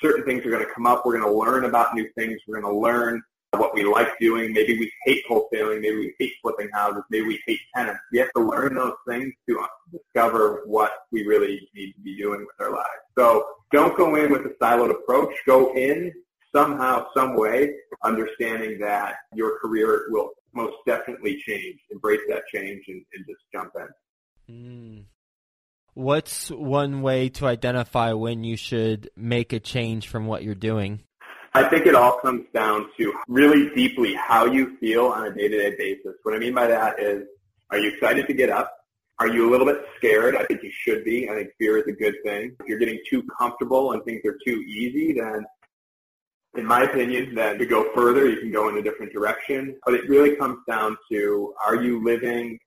certain 0.00 0.24
things 0.24 0.44
are 0.44 0.50
going 0.50 0.64
to 0.64 0.72
come 0.72 0.86
up. 0.86 1.04
We're 1.04 1.18
going 1.18 1.30
to 1.30 1.38
learn 1.38 1.64
about 1.64 1.94
new 1.94 2.08
things. 2.16 2.40
We're 2.46 2.60
going 2.60 2.72
to 2.72 2.80
learn 2.80 3.22
what 3.52 3.74
we 3.74 3.82
like 3.82 4.08
doing. 4.20 4.52
Maybe 4.52 4.78
we 4.78 4.92
hate 5.04 5.24
wholesaling. 5.28 5.80
Maybe 5.80 5.96
we 5.96 6.14
hate 6.18 6.32
flipping 6.42 6.68
houses. 6.72 7.02
Maybe 7.10 7.26
we 7.26 7.42
hate 7.46 7.60
tenants. 7.74 8.00
We 8.12 8.18
have 8.18 8.32
to 8.36 8.42
learn 8.42 8.74
those 8.74 8.94
things 9.08 9.32
to 9.48 9.64
discover 9.90 10.62
what 10.66 10.92
we 11.10 11.26
really 11.26 11.68
need 11.74 11.92
to 11.92 12.00
be 12.00 12.16
doing 12.16 12.40
with 12.40 12.60
our 12.60 12.72
lives. 12.72 12.86
So 13.16 13.46
don't 13.72 13.96
go 13.96 14.14
in 14.16 14.30
with 14.30 14.42
a 14.42 14.54
siloed 14.62 14.90
approach. 14.90 15.34
Go 15.46 15.74
in 15.74 16.12
somehow, 16.54 17.06
some 17.14 17.36
way, 17.36 17.74
understanding 18.04 18.78
that 18.80 19.16
your 19.34 19.58
career 19.60 20.06
will 20.10 20.30
most 20.54 20.76
definitely 20.86 21.42
change. 21.46 21.78
Embrace 21.90 22.20
that 22.28 22.42
change 22.52 22.84
and, 22.88 23.02
and 23.14 23.24
just 23.26 23.40
jump 23.52 23.72
in. 23.76 23.88
Mm. 24.54 25.04
What's 25.98 26.48
one 26.48 27.02
way 27.02 27.28
to 27.30 27.46
identify 27.46 28.12
when 28.12 28.44
you 28.44 28.56
should 28.56 29.10
make 29.16 29.52
a 29.52 29.58
change 29.58 30.06
from 30.06 30.28
what 30.28 30.44
you're 30.44 30.54
doing? 30.54 31.00
I 31.54 31.64
think 31.64 31.86
it 31.86 31.96
all 31.96 32.20
comes 32.20 32.46
down 32.54 32.86
to 32.98 33.12
really 33.26 33.74
deeply 33.74 34.14
how 34.14 34.46
you 34.46 34.76
feel 34.76 35.06
on 35.06 35.26
a 35.26 35.34
day-to-day 35.34 35.74
basis. 35.76 36.14
What 36.22 36.36
I 36.36 36.38
mean 36.38 36.54
by 36.54 36.68
that 36.68 37.00
is, 37.00 37.24
are 37.72 37.78
you 37.78 37.90
excited 37.90 38.28
to 38.28 38.32
get 38.32 38.48
up? 38.48 38.72
Are 39.18 39.26
you 39.26 39.48
a 39.48 39.50
little 39.50 39.66
bit 39.66 39.84
scared? 39.96 40.36
I 40.36 40.44
think 40.44 40.62
you 40.62 40.70
should 40.70 41.02
be. 41.02 41.28
I 41.28 41.34
think 41.34 41.50
fear 41.58 41.78
is 41.78 41.88
a 41.88 41.92
good 41.98 42.14
thing. 42.24 42.54
If 42.60 42.68
you're 42.68 42.78
getting 42.78 43.00
too 43.10 43.24
comfortable 43.36 43.90
and 43.90 44.04
things 44.04 44.20
are 44.24 44.38
too 44.46 44.60
easy, 44.68 45.14
then 45.14 45.44
in 46.56 46.64
my 46.64 46.84
opinion, 46.84 47.34
then 47.34 47.58
to 47.58 47.66
go 47.66 47.92
further, 47.92 48.28
you 48.28 48.38
can 48.38 48.52
go 48.52 48.68
in 48.68 48.78
a 48.78 48.82
different 48.82 49.12
direction. 49.12 49.74
But 49.84 49.94
it 49.94 50.08
really 50.08 50.36
comes 50.36 50.58
down 50.68 50.96
to, 51.10 51.54
are 51.66 51.74
you 51.74 52.04
living 52.04 52.60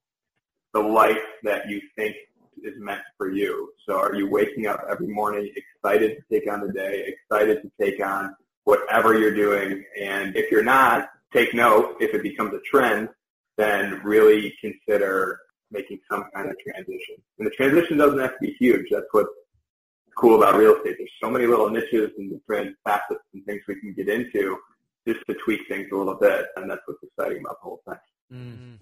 the 0.74 0.82
life 0.82 1.17
that 1.44 1.70
you 1.70 1.82
think 1.96 2.17
is 2.63 2.76
meant 2.78 3.02
for 3.17 3.32
you. 3.32 3.71
So 3.86 3.97
are 4.00 4.15
you 4.15 4.30
waking 4.30 4.67
up 4.67 4.86
every 4.89 5.08
morning 5.08 5.52
excited 5.56 6.17
to 6.17 6.39
take 6.39 6.52
on 6.52 6.62
the 6.62 6.71
day, 6.71 7.06
excited 7.08 7.62
to 7.62 7.71
take 7.80 8.04
on 8.06 8.36
whatever 8.63 9.17
you're 9.17 9.36
doing? 9.36 9.84
And 10.00 10.36
if 10.36 10.52
you're 10.52 10.63
not, 10.63 11.10
take 11.34 11.54
note. 11.54 11.97
If 12.00 12.13
it 12.13 12.24
becomes 12.24 12.54
a 12.54 12.60
trend, 12.69 13.10
then 13.58 14.02
really 14.04 14.56
consider 14.62 15.39
making 15.71 16.00
some 16.10 16.26
kind 16.34 16.50
of 16.50 16.58
transition. 16.60 17.15
And 17.38 17.47
the 17.47 17.52
transition 17.52 17.97
doesn't 17.97 18.19
have 18.19 18.34
to 18.34 18.39
be 18.41 18.56
huge. 18.60 18.88
That's 18.91 19.06
what's 19.12 19.30
cool 20.15 20.41
about 20.41 20.58
real 20.58 20.76
estate. 20.76 20.95
There's 20.97 21.12
so 21.21 21.30
many 21.30 21.45
little 21.45 21.69
niches 21.69 22.12
and 22.17 22.32
different 22.32 22.76
facets 22.84 23.24
and 23.34 23.45
things 23.45 23.62
we 23.67 23.80
can 23.80 23.93
get 23.93 24.10
into 24.10 24.58
just 25.08 25.19
to 25.28 25.36
tweak 25.36 25.62
things 25.67 25.88
a 25.91 25.95
little 25.95 26.15
bit. 26.15 26.47
And 26.56 26.69
that's 26.69 26.82
what's 26.86 27.04
exciting 27.04 27.39
about 27.39 27.60
the 27.62 27.63
whole 27.63 27.82
thing. 27.88 27.97
Mm-hmm. 28.34 28.76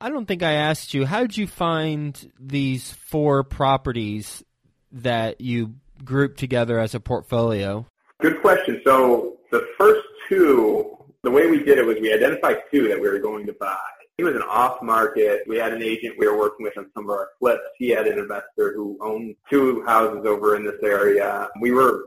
I 0.00 0.10
don't 0.10 0.26
think 0.26 0.42
I 0.42 0.52
asked 0.52 0.94
you. 0.94 1.06
How 1.06 1.20
did 1.22 1.36
you 1.36 1.46
find 1.46 2.32
these 2.38 2.92
four 2.92 3.42
properties 3.42 4.44
that 4.92 5.40
you 5.40 5.74
grouped 6.04 6.38
together 6.38 6.78
as 6.78 6.94
a 6.94 7.00
portfolio? 7.00 7.84
Good 8.20 8.40
question. 8.40 8.80
So 8.84 9.38
the 9.50 9.66
first 9.76 10.06
two, 10.28 10.96
the 11.22 11.30
way 11.30 11.48
we 11.48 11.64
did 11.64 11.78
it 11.78 11.86
was 11.86 11.96
we 12.00 12.12
identified 12.12 12.58
two 12.70 12.88
that 12.88 13.00
we 13.00 13.08
were 13.08 13.18
going 13.18 13.46
to 13.46 13.52
buy. 13.54 13.76
It 14.18 14.24
was 14.24 14.34
an 14.34 14.42
off 14.42 14.82
market. 14.82 15.42
We 15.46 15.56
had 15.56 15.72
an 15.72 15.82
agent 15.82 16.16
we 16.18 16.26
were 16.26 16.36
working 16.36 16.64
with 16.64 16.76
on 16.76 16.90
some 16.94 17.04
of 17.04 17.10
our 17.10 17.28
flips. 17.38 17.62
He 17.76 17.90
had 17.90 18.06
an 18.06 18.18
investor 18.18 18.72
who 18.74 18.98
owned 19.00 19.36
two 19.48 19.84
houses 19.84 20.26
over 20.26 20.56
in 20.56 20.64
this 20.64 20.80
area. 20.82 21.48
We 21.60 21.70
were 21.70 22.06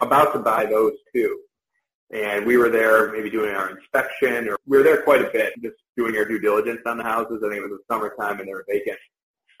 about 0.00 0.32
to 0.34 0.40
buy 0.40 0.66
those 0.66 0.94
two. 1.12 1.40
And 2.12 2.46
we 2.46 2.56
were 2.56 2.68
there 2.68 3.12
maybe 3.12 3.30
doing 3.30 3.54
our 3.54 3.70
inspection 3.70 4.48
or 4.48 4.56
we 4.66 4.76
were 4.76 4.84
there 4.84 5.02
quite 5.02 5.22
a 5.22 5.30
bit 5.30 5.54
just 5.62 5.76
doing 5.96 6.16
our 6.16 6.24
due 6.24 6.38
diligence 6.38 6.80
on 6.86 6.98
the 6.98 7.04
houses. 7.04 7.42
I 7.44 7.48
think 7.48 7.64
it 7.64 7.70
was 7.70 7.80
the 7.80 7.94
summertime 7.94 8.38
and 8.38 8.48
they 8.48 8.52
were 8.52 8.64
vacant. 8.68 8.98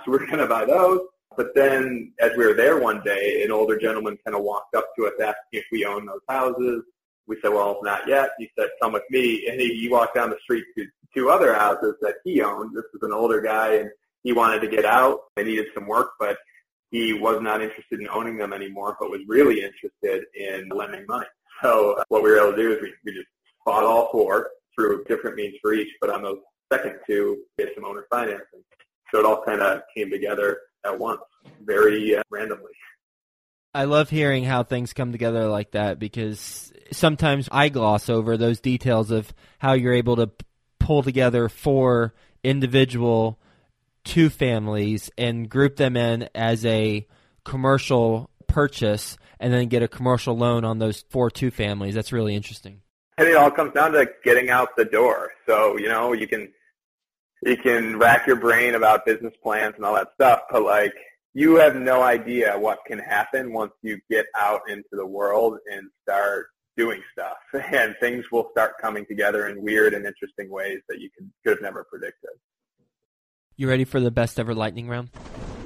So 0.04 0.12
we 0.12 0.18
are 0.18 0.26
going 0.26 0.38
to 0.38 0.46
buy 0.46 0.64
those. 0.64 1.00
But 1.36 1.54
then 1.54 2.12
as 2.20 2.32
we 2.36 2.46
were 2.46 2.54
there 2.54 2.78
one 2.78 3.02
day, 3.02 3.42
an 3.42 3.50
older 3.50 3.78
gentleman 3.78 4.18
kind 4.24 4.36
of 4.36 4.42
walked 4.42 4.74
up 4.74 4.88
to 4.96 5.06
us 5.06 5.14
asking 5.20 5.34
if 5.52 5.64
we 5.72 5.84
own 5.84 6.06
those 6.06 6.20
houses. 6.28 6.82
We 7.26 7.36
said, 7.40 7.52
well, 7.52 7.80
not 7.82 8.06
yet. 8.06 8.30
He 8.38 8.50
said, 8.56 8.68
come 8.80 8.92
with 8.92 9.02
me. 9.10 9.46
And 9.48 9.60
he, 9.60 9.80
he 9.80 9.88
walked 9.88 10.14
down 10.14 10.30
the 10.30 10.38
street 10.42 10.64
to 10.76 10.86
two 11.14 11.30
other 11.30 11.54
houses 11.54 11.94
that 12.02 12.16
he 12.24 12.42
owned. 12.42 12.76
This 12.76 12.84
was 12.92 13.02
an 13.02 13.12
older 13.12 13.40
guy 13.40 13.76
and 13.76 13.90
he 14.22 14.32
wanted 14.32 14.60
to 14.60 14.68
get 14.68 14.84
out. 14.84 15.20
They 15.36 15.44
needed 15.44 15.66
some 15.74 15.86
work, 15.86 16.12
but 16.20 16.38
he 16.90 17.12
was 17.12 17.40
not 17.40 17.62
interested 17.62 18.00
in 18.00 18.08
owning 18.08 18.36
them 18.36 18.52
anymore, 18.52 18.96
but 19.00 19.10
was 19.10 19.22
really 19.26 19.62
interested 19.62 20.24
in 20.34 20.68
lending 20.68 21.04
money. 21.08 21.26
So 21.64 22.02
what 22.08 22.22
we 22.22 22.30
were 22.30 22.38
able 22.38 22.50
to 22.50 22.62
do 22.62 22.72
is 22.72 22.82
we, 22.82 22.92
we 23.06 23.12
just 23.12 23.26
bought 23.64 23.84
all 23.84 24.10
four 24.12 24.50
through 24.74 25.04
different 25.04 25.36
means 25.36 25.54
for 25.62 25.72
each, 25.72 25.88
but 26.00 26.10
on 26.10 26.22
those 26.22 26.38
second 26.70 26.98
two, 27.06 27.38
get 27.58 27.70
some 27.74 27.84
owner 27.86 28.06
financing. 28.10 28.62
So 29.10 29.20
it 29.20 29.24
all 29.24 29.42
kind 29.44 29.62
of 29.62 29.80
came 29.96 30.10
together 30.10 30.58
at 30.84 30.98
once, 30.98 31.22
very 31.64 32.16
uh, 32.16 32.22
randomly. 32.30 32.72
I 33.74 33.84
love 33.84 34.10
hearing 34.10 34.44
how 34.44 34.62
things 34.62 34.92
come 34.92 35.10
together 35.10 35.48
like 35.48 35.70
that 35.70 35.98
because 35.98 36.72
sometimes 36.92 37.48
I 37.50 37.70
gloss 37.70 38.08
over 38.10 38.36
those 38.36 38.60
details 38.60 39.10
of 39.10 39.32
how 39.58 39.72
you're 39.72 39.94
able 39.94 40.16
to 40.16 40.30
pull 40.78 41.02
together 41.02 41.48
four 41.48 42.14
individual 42.44 43.40
two 44.04 44.28
families 44.28 45.10
and 45.16 45.48
group 45.48 45.76
them 45.76 45.96
in 45.96 46.28
as 46.34 46.66
a 46.66 47.06
commercial 47.42 48.30
purchase 48.46 49.16
and 49.40 49.52
then 49.52 49.68
get 49.68 49.82
a 49.82 49.88
commercial 49.88 50.36
loan 50.36 50.64
on 50.64 50.78
those 50.78 51.04
four 51.10 51.30
two 51.30 51.50
families. 51.50 51.94
That's 51.94 52.12
really 52.12 52.34
interesting. 52.34 52.80
And 53.16 53.28
it 53.28 53.36
all 53.36 53.50
comes 53.50 53.72
down 53.72 53.92
to 53.92 54.08
getting 54.24 54.50
out 54.50 54.76
the 54.76 54.84
door. 54.84 55.30
So, 55.46 55.76
you 55.76 55.88
know, 55.88 56.12
you 56.12 56.26
can 56.26 56.52
you 57.42 57.56
can 57.56 57.98
rack 57.98 58.26
your 58.26 58.36
brain 58.36 58.74
about 58.74 59.04
business 59.04 59.34
plans 59.42 59.74
and 59.76 59.84
all 59.84 59.94
that 59.94 60.08
stuff, 60.14 60.42
but 60.50 60.62
like 60.62 60.94
you 61.34 61.56
have 61.56 61.76
no 61.76 62.02
idea 62.02 62.58
what 62.58 62.78
can 62.86 62.98
happen 62.98 63.52
once 63.52 63.72
you 63.82 63.98
get 64.10 64.26
out 64.36 64.62
into 64.68 64.88
the 64.92 65.06
world 65.06 65.58
and 65.70 65.88
start 66.02 66.46
doing 66.76 67.02
stuff. 67.12 67.36
And 67.72 67.94
things 68.00 68.24
will 68.32 68.48
start 68.50 68.74
coming 68.80 69.06
together 69.06 69.48
in 69.48 69.62
weird 69.62 69.94
and 69.94 70.06
interesting 70.06 70.50
ways 70.50 70.80
that 70.88 71.00
you 71.00 71.10
could, 71.16 71.30
could 71.44 71.56
have 71.56 71.62
never 71.62 71.84
predicted. 71.84 72.30
You 73.56 73.68
ready 73.68 73.84
for 73.84 74.00
the 74.00 74.10
best 74.10 74.40
ever 74.40 74.54
lightning 74.54 74.88
round? 74.88 75.10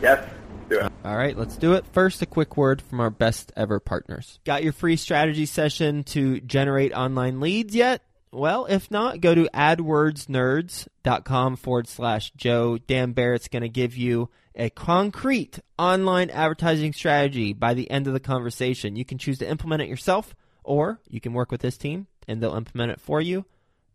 Yes 0.02 0.22
do 0.68 0.80
it. 0.80 0.92
All 1.04 1.16
right, 1.16 1.36
let's 1.36 1.56
do 1.56 1.74
it. 1.74 1.84
First, 1.92 2.22
a 2.22 2.26
quick 2.26 2.56
word 2.56 2.82
from 2.82 3.00
our 3.00 3.10
best 3.10 3.52
ever 3.56 3.80
partners. 3.80 4.38
Got 4.44 4.62
your 4.62 4.72
free 4.72 4.94
strategy 4.96 5.46
session 5.46 6.04
to 6.04 6.38
generate 6.40 6.92
online 6.92 7.40
leads 7.40 7.74
yet? 7.74 8.02
Well, 8.30 8.66
if 8.66 8.90
not, 8.90 9.20
go 9.20 9.34
to 9.34 9.48
adwordsnerds.com 9.54 11.56
forward 11.56 11.88
slash 11.88 12.30
Joe. 12.36 12.76
Dan 12.78 13.12
Barrett's 13.12 13.48
going 13.48 13.62
to 13.62 13.70
give 13.70 13.96
you 13.96 14.28
a 14.54 14.70
concrete 14.70 15.58
online 15.78 16.30
advertising 16.30 16.92
strategy 16.92 17.54
by 17.54 17.74
the 17.74 17.90
end 17.90 18.06
of 18.06 18.12
the 18.12 18.20
conversation. 18.20 18.94
You 18.96 19.04
can 19.04 19.18
choose 19.18 19.38
to 19.38 19.48
implement 19.48 19.82
it 19.82 19.88
yourself, 19.88 20.36
or 20.62 21.00
you 21.08 21.20
can 21.20 21.32
work 21.32 21.50
with 21.50 21.62
this 21.62 21.78
team 21.78 22.06
and 22.26 22.42
they'll 22.42 22.54
implement 22.54 22.92
it 22.92 23.00
for 23.00 23.20
you. 23.20 23.44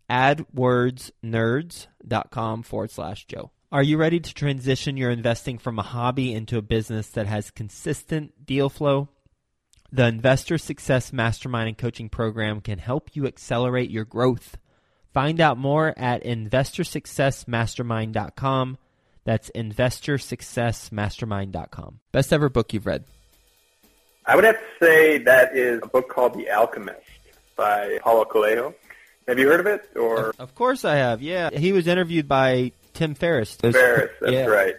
AdWordsNerds.com 0.10 2.64
forward 2.64 2.92
slash 2.92 3.26
Joe. 3.26 3.52
Are 3.74 3.82
you 3.82 3.98
ready 3.98 4.20
to 4.20 4.34
transition 4.36 4.98
your 4.98 5.10
investing 5.10 5.58
from 5.58 5.80
a 5.80 5.82
hobby 5.82 6.32
into 6.32 6.60
a 6.60 6.62
business 6.62 7.08
that 7.08 7.26
has 7.26 7.50
consistent 7.50 8.46
deal 8.46 8.70
flow? 8.70 9.10
The 9.92 10.06
Investor 10.06 10.60
Success 10.60 11.12
Mastermind 11.12 11.70
and 11.70 11.76
Coaching 11.76 12.08
Program 12.08 12.62
can 12.62 12.78
help 12.78 13.16
you 13.16 13.26
accelerate 13.26 13.90
your 13.90 14.06
growth. 14.06 14.60
Find 15.12 15.42
out 15.42 15.58
more 15.58 15.92
at 15.98 16.24
investorsuccessmastermind.com. 16.24 18.78
That's 19.24 19.50
investorsuccessmastermind.com. 19.56 22.00
Best 22.12 22.32
ever 22.32 22.50
book 22.50 22.74
you've 22.74 22.86
read? 22.86 23.06
I 24.28 24.36
would 24.36 24.46
have 24.46 24.60
to 24.60 24.86
say 24.86 25.18
that 25.18 25.58
is 25.58 25.80
a 25.82 25.88
book 25.88 26.10
called 26.10 26.36
The 26.36 26.52
Alchemist 26.52 27.02
by 27.56 27.98
Paulo 28.04 28.26
Coelho. 28.26 28.76
Have 29.28 29.40
you 29.40 29.48
heard 29.48 29.62
of 29.62 29.66
it? 29.66 29.90
Or 29.96 30.32
of 30.38 30.54
course 30.54 30.86
I 30.86 30.98
have. 30.98 31.24
Yeah, 31.24 31.50
he 31.50 31.72
was 31.72 31.88
interviewed 31.88 32.28
by 32.28 32.72
Tim 32.94 33.16
Ferriss. 33.16 33.56
Ferriss, 33.56 34.12
that's 34.22 34.32
yeah. 34.32 34.46
right. 34.46 34.76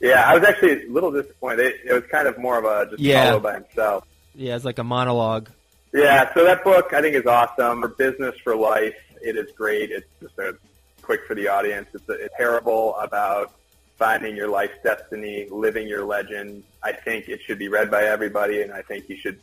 Yeah, 0.00 0.22
I 0.24 0.34
was 0.34 0.44
actually 0.44 0.86
a 0.86 0.90
little 0.90 1.10
disappointed. 1.10 1.74
It, 1.84 1.92
was 1.92 2.04
kind 2.10 2.28
of 2.28 2.38
more 2.38 2.58
of 2.58 2.64
a 2.64 2.90
just 2.90 3.02
yeah. 3.02 3.30
follow 3.30 3.40
by 3.40 3.54
himself. 3.54 4.04
Yeah, 4.34 4.54
it's 4.54 4.64
like 4.64 4.78
a 4.78 4.84
monologue. 4.84 5.50
Yeah, 5.92 6.32
so 6.34 6.44
that 6.44 6.62
book 6.62 6.92
I 6.92 7.00
think 7.00 7.16
is 7.16 7.26
awesome. 7.26 7.80
For 7.80 7.88
business 7.88 8.36
for 8.44 8.54
life, 8.54 8.94
it 9.22 9.36
is 9.36 9.50
great. 9.56 9.90
It's 9.90 10.06
just 10.20 10.38
a 10.38 10.56
quick 11.02 11.26
for 11.26 11.34
the 11.34 11.48
audience. 11.48 11.88
It's 11.94 12.08
a, 12.08 12.12
it's 12.12 12.34
parable 12.36 12.94
about 12.96 13.52
finding 13.96 14.36
your 14.36 14.48
life's 14.48 14.78
destiny, 14.84 15.48
living 15.50 15.88
your 15.88 16.04
legend. 16.04 16.62
I 16.82 16.92
think 16.92 17.28
it 17.28 17.40
should 17.44 17.58
be 17.58 17.68
read 17.68 17.90
by 17.90 18.04
everybody, 18.04 18.62
and 18.62 18.72
I 18.72 18.82
think 18.82 19.08
you 19.08 19.16
should 19.16 19.40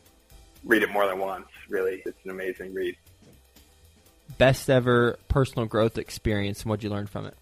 read 0.64 0.82
it 0.82 0.90
more 0.90 1.06
than 1.06 1.18
once. 1.18 1.46
Really, 1.68 2.02
it's 2.06 2.24
an 2.24 2.30
amazing 2.30 2.72
read. 2.72 2.96
Best 4.38 4.70
ever 4.70 5.18
personal 5.28 5.66
growth 5.66 5.98
experience, 5.98 6.62
and 6.62 6.70
what'd 6.70 6.82
you 6.82 6.90
learn 6.90 7.06
from 7.06 7.26
it? 7.26 7.36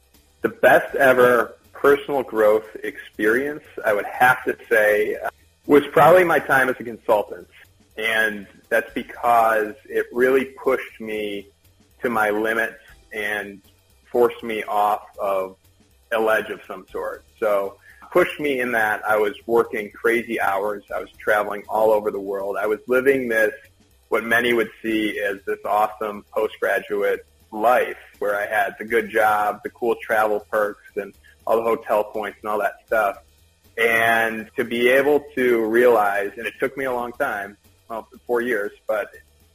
The 0.44 0.50
best 0.50 0.94
ever 0.96 1.57
personal 1.72 2.22
growth 2.22 2.66
experience, 2.85 3.64
I 3.83 3.94
would 3.94 4.04
have 4.04 4.44
to 4.44 4.54
say, 4.68 5.16
uh, 5.16 5.30
was 5.66 5.87
probably 5.87 6.22
my 6.22 6.38
time 6.38 6.68
as 6.68 6.76
a 6.78 6.85
consultant. 6.85 7.48
And 7.96 8.46
that's 8.68 8.92
because 8.92 9.72
it 9.87 10.04
really 10.12 10.44
pushed 10.62 11.00
me 11.00 11.48
to 12.02 12.11
my 12.11 12.28
limits 12.28 12.76
and 13.11 13.62
forced 14.04 14.42
me 14.42 14.62
off 14.64 15.07
of 15.18 15.57
a 16.12 16.20
ledge 16.20 16.50
of 16.50 16.61
some 16.68 16.85
sort. 16.92 17.24
So 17.40 17.78
pushed 18.12 18.38
me 18.38 18.61
in 18.61 18.70
that 18.72 19.02
I 19.09 19.16
was 19.16 19.35
working 19.46 19.90
crazy 19.92 20.38
hours. 20.38 20.85
I 20.94 21.00
was 21.00 21.09
traveling 21.12 21.64
all 21.70 21.90
over 21.90 22.11
the 22.11 22.20
world. 22.20 22.59
I 22.61 22.66
was 22.66 22.80
living 22.87 23.28
this, 23.28 23.54
what 24.11 24.24
many 24.24 24.52
would 24.52 24.70
see 24.83 25.20
as 25.20 25.38
this 25.46 25.61
awesome 25.64 26.22
postgraduate 26.30 27.26
life 27.55 27.97
where 28.19 28.37
I 28.37 28.47
had 28.47 28.75
the 28.79 28.85
good 28.85 29.11
job, 29.11 29.61
the 29.62 29.71
cool 29.71 29.97
travel 30.03 30.40
perks 30.51 30.97
and 30.97 31.14
all 31.47 31.57
the 31.57 31.62
hotel 31.62 32.05
points 32.05 32.38
and 32.43 32.51
all 32.51 32.59
that 32.59 32.75
stuff. 32.87 33.19
And 33.77 34.51
to 34.57 34.64
be 34.64 34.88
able 34.88 35.25
to 35.35 35.64
realize, 35.64 36.33
and 36.37 36.47
it 36.47 36.55
took 36.61 36.77
me 36.77 36.85
a 36.85 36.93
long 36.93 37.12
time, 37.12 37.57
well, 37.88 38.09
four 38.27 38.40
years, 38.40 38.73
but 38.87 39.11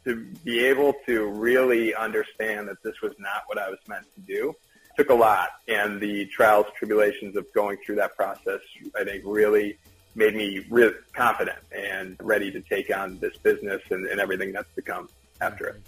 to 0.05 0.25
be 0.43 0.65
able 0.65 0.93
to 1.05 1.27
really 1.27 1.93
understand 1.93 2.67
that 2.67 2.81
this 2.83 3.01
was 3.01 3.13
not 3.19 3.43
what 3.47 3.57
I 3.57 3.69
was 3.69 3.79
meant 3.87 4.05
to 4.15 4.21
do 4.21 4.55
took 4.97 5.09
a 5.09 5.13
lot. 5.13 5.49
And 5.67 6.01
the 6.01 6.25
trials, 6.25 6.65
tribulations 6.77 7.35
of 7.37 7.45
going 7.53 7.77
through 7.85 7.95
that 7.95 8.17
process, 8.17 8.59
I 8.95 9.03
think 9.05 9.23
really 9.25 9.77
made 10.15 10.35
me 10.35 10.65
really 10.69 10.95
confident 11.13 11.59
and 11.71 12.17
ready 12.19 12.51
to 12.51 12.61
take 12.61 12.95
on 12.95 13.17
this 13.19 13.37
business 13.37 13.81
and, 13.91 14.05
and 14.07 14.19
everything 14.19 14.51
that's 14.51 14.73
to 14.75 14.81
come 14.81 15.07
after 15.39 15.67
it. 15.67 15.81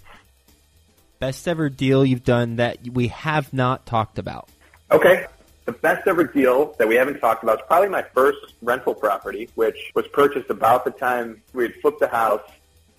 Best 1.22 1.46
ever 1.46 1.68
deal 1.68 2.04
you've 2.04 2.24
done 2.24 2.56
that 2.56 2.78
we 2.84 3.06
have 3.06 3.52
not 3.52 3.86
talked 3.86 4.18
about? 4.18 4.48
Okay 4.90 5.26
the 5.64 5.72
best 5.72 6.08
ever 6.08 6.24
deal 6.24 6.74
that 6.78 6.88
we 6.88 6.96
haven't 6.96 7.20
talked 7.20 7.44
about 7.44 7.60
is 7.60 7.64
probably 7.68 7.88
my 7.88 8.02
first 8.02 8.54
rental 8.62 8.92
property, 8.92 9.48
which 9.54 9.92
was 9.94 10.08
purchased 10.08 10.50
about 10.50 10.84
the 10.84 10.90
time 10.90 11.40
we 11.52 11.62
had 11.62 11.74
flipped 11.76 12.00
the 12.00 12.08
house. 12.08 12.42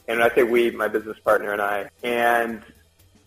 And 0.07 0.23
I 0.23 0.33
say 0.33 0.43
we, 0.43 0.71
my 0.71 0.87
business 0.87 1.19
partner 1.19 1.51
and 1.51 1.61
I. 1.61 1.89
And 2.03 2.61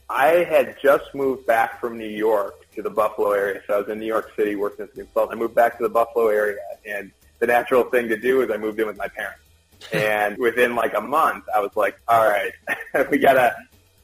I 0.09 0.29
had 0.45 0.77
just 0.83 1.15
moved 1.15 1.47
back 1.47 1.79
from 1.83 1.99
New 1.99 2.09
York 2.09 2.55
to 2.77 2.81
the 2.81 2.89
Buffalo 2.89 3.33
area. 3.33 3.61
So 3.67 3.75
I 3.75 3.79
was 3.81 3.89
in 3.91 3.99
New 3.99 4.07
York 4.07 4.33
City 4.35 4.57
working 4.57 4.85
as 4.85 4.91
a 4.93 5.05
consultant. 5.05 5.37
I 5.37 5.39
moved 5.39 5.55
back 5.55 5.77
to 5.77 5.83
the 5.83 5.91
Buffalo 5.91 6.29
area 6.29 6.61
and 6.87 7.13
the 7.39 7.47
natural 7.47 7.85
thing 7.85 8.09
to 8.09 8.17
do 8.17 8.41
is 8.41 8.51
I 8.51 8.57
moved 8.57 8.81
in 8.81 8.87
with 8.87 8.97
my 8.97 9.09
parents. 9.09 9.43
and 9.93 10.39
within 10.39 10.75
like 10.75 10.95
a 10.95 11.03
month, 11.03 11.45
I 11.55 11.61
was 11.61 11.77
like, 11.77 12.01
all 12.09 12.27
right, 12.27 12.53
we 13.11 13.19
got 13.19 13.35
to 13.35 13.55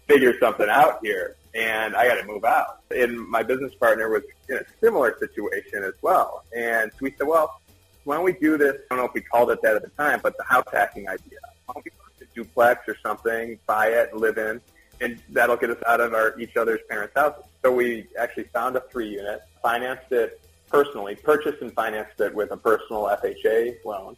figure 0.07 0.39
something 0.39 0.69
out 0.69 0.99
here 1.03 1.37
and 1.55 1.95
I 1.95 2.09
got 2.09 2.21
to 2.21 2.27
move 2.27 2.45
out. 2.45 2.81
And 2.91 3.29
my 3.29 3.43
business 3.43 3.75
partner 3.75 4.09
was 4.09 4.23
in 4.49 4.57
a 4.57 4.65
similar 4.81 5.17
situation 5.19 5.83
as 5.85 5.95
well. 6.03 6.45
And 6.57 6.91
so 6.93 6.99
we 7.03 7.15
said, 7.17 7.27
well, 7.27 7.61
why 8.05 8.17
don't 8.17 8.25
we 8.25 8.33
do 8.33 8.57
this? 8.57 8.77
I 8.91 8.95
don't 8.95 8.99
know 8.99 9.09
if 9.09 9.15
we 9.15 9.21
called 9.21 9.51
it 9.51 9.63
that 9.63 9.77
at 9.77 9.83
the 9.83 9.91
time, 9.91 10.21
but 10.23 10.37
the 10.37 10.45
house 10.45 10.65
hacking 10.73 11.09
idea. 11.09 11.39
Why 11.67 11.75
don't 11.75 11.85
we 11.85 11.91
put 11.91 12.29
a 12.29 12.35
duplex 12.35 12.89
or 12.89 12.97
something, 13.03 13.59
buy 13.67 13.89
it, 13.89 14.15
live 14.15 14.39
in, 14.39 14.61
and 15.01 15.21
that'll 15.31 15.57
get 15.57 15.71
us 15.71 15.83
out 15.87 16.01
of 16.01 16.15
our 16.15 16.39
each 16.41 16.57
other's 16.57 16.81
parents' 16.89 17.15
houses. 17.15 17.45
So 17.63 17.73
we 17.73 18.07
actually 18.19 18.45
found 18.45 18.77
a 18.77 18.81
three 18.91 19.11
unit, 19.11 19.43
financed 19.63 20.11
it 20.11 20.41
personally, 20.69 21.15
purchased 21.15 21.61
and 21.61 21.73
financed 21.73 22.19
it 22.21 22.35
with 22.35 22.51
a 22.51 22.57
personal 22.57 23.05
FHA 23.05 23.77
loan. 23.85 24.17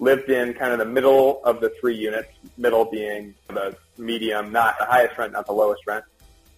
Lived 0.00 0.28
in 0.30 0.54
kind 0.54 0.72
of 0.72 0.80
the 0.80 0.86
middle 0.86 1.40
of 1.44 1.60
the 1.60 1.72
three 1.80 1.94
units, 1.94 2.32
middle 2.56 2.84
being 2.84 3.34
the 3.48 3.76
medium, 3.96 4.50
not 4.50 4.76
the 4.80 4.86
highest 4.86 5.16
rent, 5.16 5.32
not 5.32 5.46
the 5.46 5.52
lowest 5.52 5.86
rent 5.86 6.04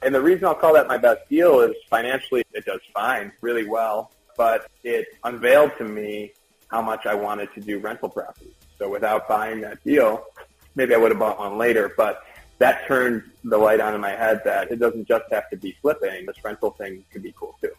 and 0.03 0.15
the 0.15 0.21
reason 0.21 0.45
I'll 0.47 0.55
call 0.55 0.75
that 0.75 0.89
my 0.89 0.99
best 0.99 1.29
deal 1.29 1.61
is 1.61 1.75
financially 1.89 2.43
it 2.53 2.65
does 2.65 2.81
fine, 2.93 3.33
really 3.41 3.67
well, 3.67 4.11
but 4.37 4.69
it 4.83 5.07
unveiled 5.25 5.73
to 5.79 5.85
me 5.85 6.33
how 6.69 6.83
much 6.83 7.07
I 7.07 7.15
wanted 7.15 7.53
to 7.55 7.61
do 7.61 7.79
rental 7.79 8.09
properties. 8.09 8.55
So 8.79 8.89
without 8.89 9.29
buying 9.29 9.61
that 9.61 9.83
deal, 9.85 10.25
maybe 10.75 10.95
I 10.95 10.99
would 10.99 11.13
have 11.13 11.21
bought 11.21 11.39
one 11.39 11.57
later, 11.57 11.93
but 11.97 12.25
that 12.59 12.87
turned 12.87 13.23
the 13.45 13.59
light 13.59 13.81
on 13.81 13.95
in 13.95 14.01
my 14.01 14.11
head 14.11 14.43
that 14.45 14.71
it 14.73 14.77
doesn't 14.77 15.07
just 15.07 15.25
have 15.31 15.49
to 15.51 15.57
be 15.57 15.77
flipping. 15.81 16.27
This 16.27 16.37
rental 16.45 16.71
thing 16.73 17.05
could 17.13 17.23
be 17.23 17.33
cool 17.37 17.57
too. 17.61 17.71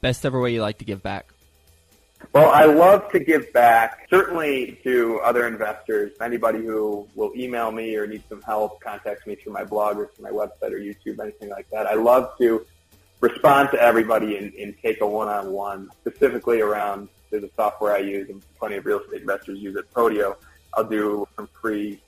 Best 0.00 0.24
ever 0.24 0.40
way 0.40 0.52
you 0.52 0.62
like 0.62 0.78
to 0.78 0.84
give 0.84 1.02
back? 1.02 1.31
Well, 2.32 2.50
I 2.50 2.64
love 2.64 3.10
to 3.12 3.18
give 3.18 3.52
back, 3.52 4.06
certainly 4.08 4.78
to 4.84 5.20
other 5.20 5.46
investors. 5.46 6.12
Anybody 6.20 6.60
who 6.60 7.06
will 7.14 7.32
email 7.36 7.70
me 7.70 7.94
or 7.96 8.06
needs 8.06 8.24
some 8.28 8.40
help, 8.42 8.80
contacts 8.80 9.26
me 9.26 9.34
through 9.34 9.52
my 9.52 9.64
blog 9.64 9.98
or 9.98 10.06
through 10.06 10.24
my 10.24 10.30
website 10.30 10.72
or 10.72 10.78
YouTube, 10.78 11.20
anything 11.20 11.50
like 11.50 11.68
that. 11.70 11.86
I 11.86 11.94
love 11.94 12.32
to 12.38 12.64
respond 13.20 13.70
to 13.72 13.80
everybody 13.80 14.36
and, 14.36 14.52
and 14.54 14.74
take 14.82 15.00
a 15.00 15.06
one-on-one, 15.06 15.90
specifically 16.00 16.60
around 16.60 17.08
there's 17.30 17.44
a 17.44 17.50
software 17.56 17.94
I 17.94 17.98
use 17.98 18.28
and 18.28 18.42
plenty 18.58 18.76
of 18.76 18.86
real 18.86 19.00
estate 19.00 19.22
investors 19.22 19.58
use 19.58 19.74
it, 19.76 19.90
Podio. 19.92 20.36
I'll 20.74 20.84
do 20.84 21.26
some 21.36 21.48
free 21.60 22.00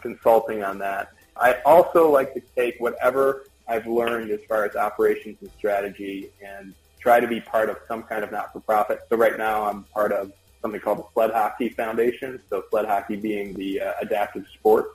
consulting 0.00 0.62
on 0.62 0.78
that. 0.78 1.12
I 1.36 1.54
also 1.64 2.10
like 2.10 2.32
to 2.34 2.42
take 2.56 2.76
whatever 2.78 3.44
I've 3.68 3.86
learned 3.86 4.30
as 4.30 4.40
far 4.48 4.64
as 4.64 4.76
operations 4.76 5.38
and 5.40 5.50
strategy 5.58 6.30
and 6.44 6.74
try 7.02 7.18
to 7.20 7.26
be 7.26 7.40
part 7.40 7.68
of 7.68 7.76
some 7.88 8.02
kind 8.04 8.22
of 8.22 8.30
not-for-profit. 8.30 9.00
So 9.08 9.16
right 9.16 9.36
now 9.36 9.64
I'm 9.68 9.82
part 9.84 10.12
of 10.12 10.32
something 10.60 10.80
called 10.80 10.98
the 10.98 11.04
Sled 11.12 11.30
Hockey 11.32 11.68
Foundation. 11.70 12.40
So 12.48 12.62
sled 12.70 12.86
hockey 12.86 13.16
being 13.16 13.54
the 13.54 13.80
uh, 13.80 13.92
adaptive 14.00 14.46
sport. 14.54 14.86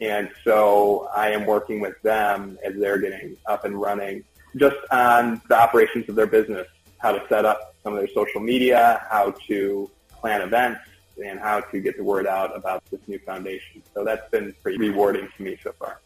And 0.00 0.30
so 0.44 1.08
I 1.14 1.30
am 1.30 1.46
working 1.46 1.80
with 1.80 2.00
them 2.02 2.58
as 2.64 2.74
they're 2.76 2.98
getting 2.98 3.36
up 3.46 3.64
and 3.64 3.80
running 3.80 4.22
just 4.56 4.76
on 4.90 5.40
the 5.48 5.58
operations 5.58 6.08
of 6.08 6.14
their 6.14 6.26
business, 6.26 6.66
how 6.98 7.12
to 7.12 7.22
set 7.28 7.44
up 7.44 7.74
some 7.82 7.94
of 7.94 7.98
their 7.98 8.08
social 8.08 8.40
media, 8.40 9.04
how 9.10 9.34
to 9.48 9.90
plan 10.10 10.42
events, 10.42 10.80
and 11.22 11.40
how 11.40 11.60
to 11.60 11.80
get 11.80 11.96
the 11.96 12.04
word 12.04 12.26
out 12.26 12.54
about 12.56 12.84
this 12.90 13.00
new 13.06 13.18
foundation. 13.18 13.82
So 13.94 14.04
that's 14.04 14.30
been 14.30 14.54
pretty 14.62 14.78
rewarding 14.78 15.28
to 15.36 15.42
me 15.42 15.58
so 15.62 15.72
far. 15.78 16.00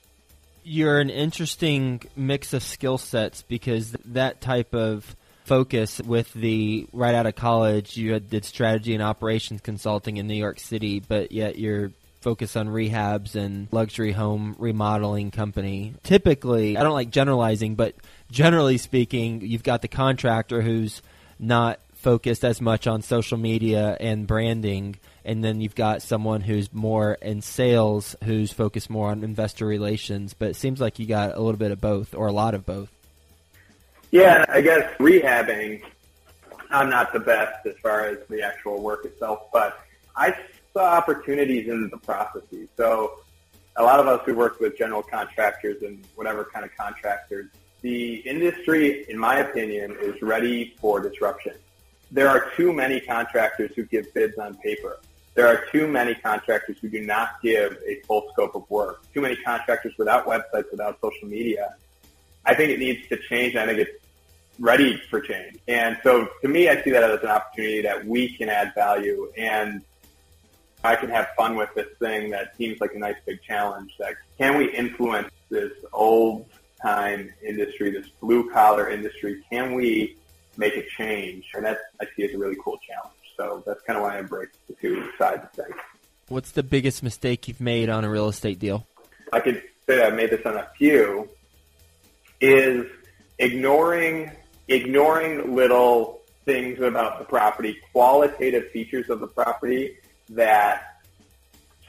You're 0.63 1.01
an 1.01 1.11
interesting 1.11 2.03
mix 2.17 2.53
of 2.53 2.63
skill 2.63 2.99
sets 2.99 3.43
because 3.43 3.93
that 4.05 4.41
type 4.41 4.75
of 4.75 5.17
focus 5.51 6.01
with 6.03 6.33
the 6.35 6.87
right 6.93 7.17
out 7.17 7.27
of 7.27 7.35
college. 7.35 7.97
You 7.97 8.21
did 8.21 8.45
strategy 8.45 8.95
and 8.95 9.03
operations 9.03 9.61
consulting 9.61 10.17
in 10.17 10.29
New 10.29 10.35
York 10.35 10.61
City, 10.61 11.01
but 11.01 11.33
yet 11.33 11.59
you're 11.59 11.91
focused 12.21 12.57
on 12.57 12.69
rehabs 12.69 13.35
and 13.35 13.67
luxury 13.73 14.13
home 14.13 14.55
remodeling 14.61 15.33
company. 15.33 15.95
Typically, 16.05 16.77
I 16.77 16.85
don't 16.85 16.93
like 16.93 17.11
generalizing, 17.11 17.75
but 17.75 17.97
generally 18.31 18.79
speaking, 18.79 19.41
you've 19.41 19.65
got 19.65 19.83
the 19.83 19.89
contractor 19.89 20.63
who's 20.63 21.03
not 21.41 21.81
focused 21.95 22.45
as 22.45 22.61
much 22.61 22.87
on 22.87 23.03
social 23.03 23.37
media 23.37 23.97
and 23.99 24.29
branding, 24.29 25.01
and 25.25 25.43
then 25.43 25.61
you've 25.61 25.75
got 25.75 26.01
someone 26.01 26.43
who's 26.43 26.73
more 26.73 27.15
in 27.15 27.43
sales, 27.43 28.15
who's 28.23 28.53
focused 28.53 28.89
more 28.89 29.11
on 29.11 29.25
investor 29.25 29.67
relations. 29.67 30.33
But 30.33 30.51
it 30.51 30.57
seems 30.57 30.81
like 30.81 31.01
you 31.01 31.07
got 31.07 31.35
a 31.35 31.41
little 31.41 31.59
bit 31.59 31.73
of 31.73 31.81
both, 31.81 32.15
or 32.15 32.29
a 32.29 32.33
lot 32.33 32.55
of 32.55 32.65
both. 32.65 32.89
Yeah, 34.11 34.45
I 34.49 34.61
guess 34.61 34.93
rehabbing, 34.99 35.83
I'm 36.71 36.91
not 36.91 37.13
the 37.13 37.21
best 37.21 37.65
as 37.65 37.77
far 37.81 38.07
as 38.07 38.19
the 38.29 38.43
actual 38.43 38.83
work 38.83 39.05
itself, 39.05 39.53
but 39.53 39.79
I 40.17 40.37
saw 40.73 40.97
opportunities 40.97 41.69
in 41.69 41.89
the 41.91 41.99
processes. 41.99 42.69
So 42.77 43.21
a 43.77 43.83
lot 43.85 44.01
of 44.01 44.09
us 44.09 44.21
who 44.27 44.35
worked 44.35 44.61
with 44.61 44.77
general 44.77 45.03
contractors 45.03 45.83
and 45.83 46.05
whatever 46.17 46.45
kind 46.45 46.65
of 46.65 46.77
contractors, 46.77 47.47
the 47.83 48.17
industry, 48.17 49.05
in 49.09 49.17
my 49.17 49.39
opinion, 49.39 49.97
is 50.01 50.21
ready 50.23 50.75
for 50.81 51.01
disruption. 51.01 51.55
There 52.11 52.29
are 52.29 52.51
too 52.57 52.73
many 52.73 53.01
contractors 53.01 53.71
who 53.77 53.85
give 53.85 54.13
bids 54.13 54.37
on 54.39 54.57
paper. 54.57 54.99
There 55.35 55.47
are 55.47 55.65
too 55.71 55.87
many 55.87 56.17
contractors 56.17 56.79
who 56.81 56.89
do 56.89 57.01
not 57.01 57.41
give 57.43 57.79
a 57.87 58.01
full 58.07 58.29
scope 58.33 58.57
of 58.57 58.69
work. 58.69 59.05
Too 59.15 59.21
many 59.21 59.37
contractors 59.37 59.95
without 59.97 60.27
websites, 60.27 60.69
without 60.73 61.01
social 61.01 61.29
media. 61.29 61.77
I 62.45 62.55
think 62.55 62.71
it 62.71 62.81
needs 62.81 63.09
to 63.09 63.17
change. 63.17 63.55
I 63.55 63.67
think 63.67 63.79
it's 63.79 64.00
ready 64.61 65.01
for 65.09 65.21
change. 65.21 65.57
And 65.67 65.99
so 66.05 66.29
to 66.43 66.49
me, 66.49 66.69
I 66.69 66.81
see 66.85 66.91
that 66.91 67.03
as 67.03 67.23
an 67.23 67.31
opportunity 67.31 67.83
that 67.83 68.07
we 68.07 68.29
can 68.37 68.49
add 68.49 68.73
value 68.75 69.33
and 69.37 69.83
I 70.85 70.97
can 70.97 71.11
have 71.11 71.29
fun 71.37 71.57
with 71.57 71.71
this 71.75 71.89
thing 71.99 72.31
that 72.31 72.57
seems 72.57 72.81
like 72.81 72.95
a 72.95 72.99
nice 72.99 73.17
big 73.27 73.43
challenge. 73.43 73.93
That 73.99 74.15
can 74.39 74.57
we 74.57 74.71
influence 74.73 75.31
this 75.51 75.73
old 75.93 76.47
time 76.81 77.33
industry, 77.43 77.91
this 77.91 78.09
blue 78.21 78.51
collar 78.51 78.89
industry? 78.89 79.43
Can 79.51 79.75
we 79.75 80.17
make 80.57 80.77
a 80.77 80.87
change? 80.97 81.47
And 81.55 81.65
that 81.65 81.79
I 82.01 82.07
see 82.17 82.25
as 82.25 82.35
a 82.35 82.39
really 82.39 82.57
cool 82.63 82.79
challenge. 82.87 83.17
So 83.37 83.63
that's 83.67 83.83
kind 83.83 83.97
of 83.99 84.03
why 84.05 84.17
I 84.17 84.21
embrace 84.21 84.51
the 84.69 84.75
two 84.75 85.11
sides 85.19 85.45
of 85.45 85.53
things. 85.53 85.77
What's 86.29 86.53
the 86.53 86.63
biggest 86.63 87.03
mistake 87.03 87.49
you've 87.49 87.61
made 87.61 87.89
on 87.89 88.05
a 88.05 88.11
real 88.11 88.29
estate 88.29 88.59
deal? 88.59 88.87
I 89.33 89.41
could 89.41 89.63
say 89.87 90.03
I've 90.03 90.15
made 90.15 90.31
this 90.31 90.45
on 90.47 90.57
a 90.57 90.69
few. 90.79 91.29
Is 92.41 92.87
ignoring 93.39 94.31
ignoring 94.71 95.55
little 95.55 96.23
things 96.45 96.81
about 96.81 97.19
the 97.19 97.25
property, 97.25 97.79
qualitative 97.93 98.71
features 98.71 99.11
of 99.11 99.21
the 99.21 99.27
property 99.27 99.99
that 100.31 101.03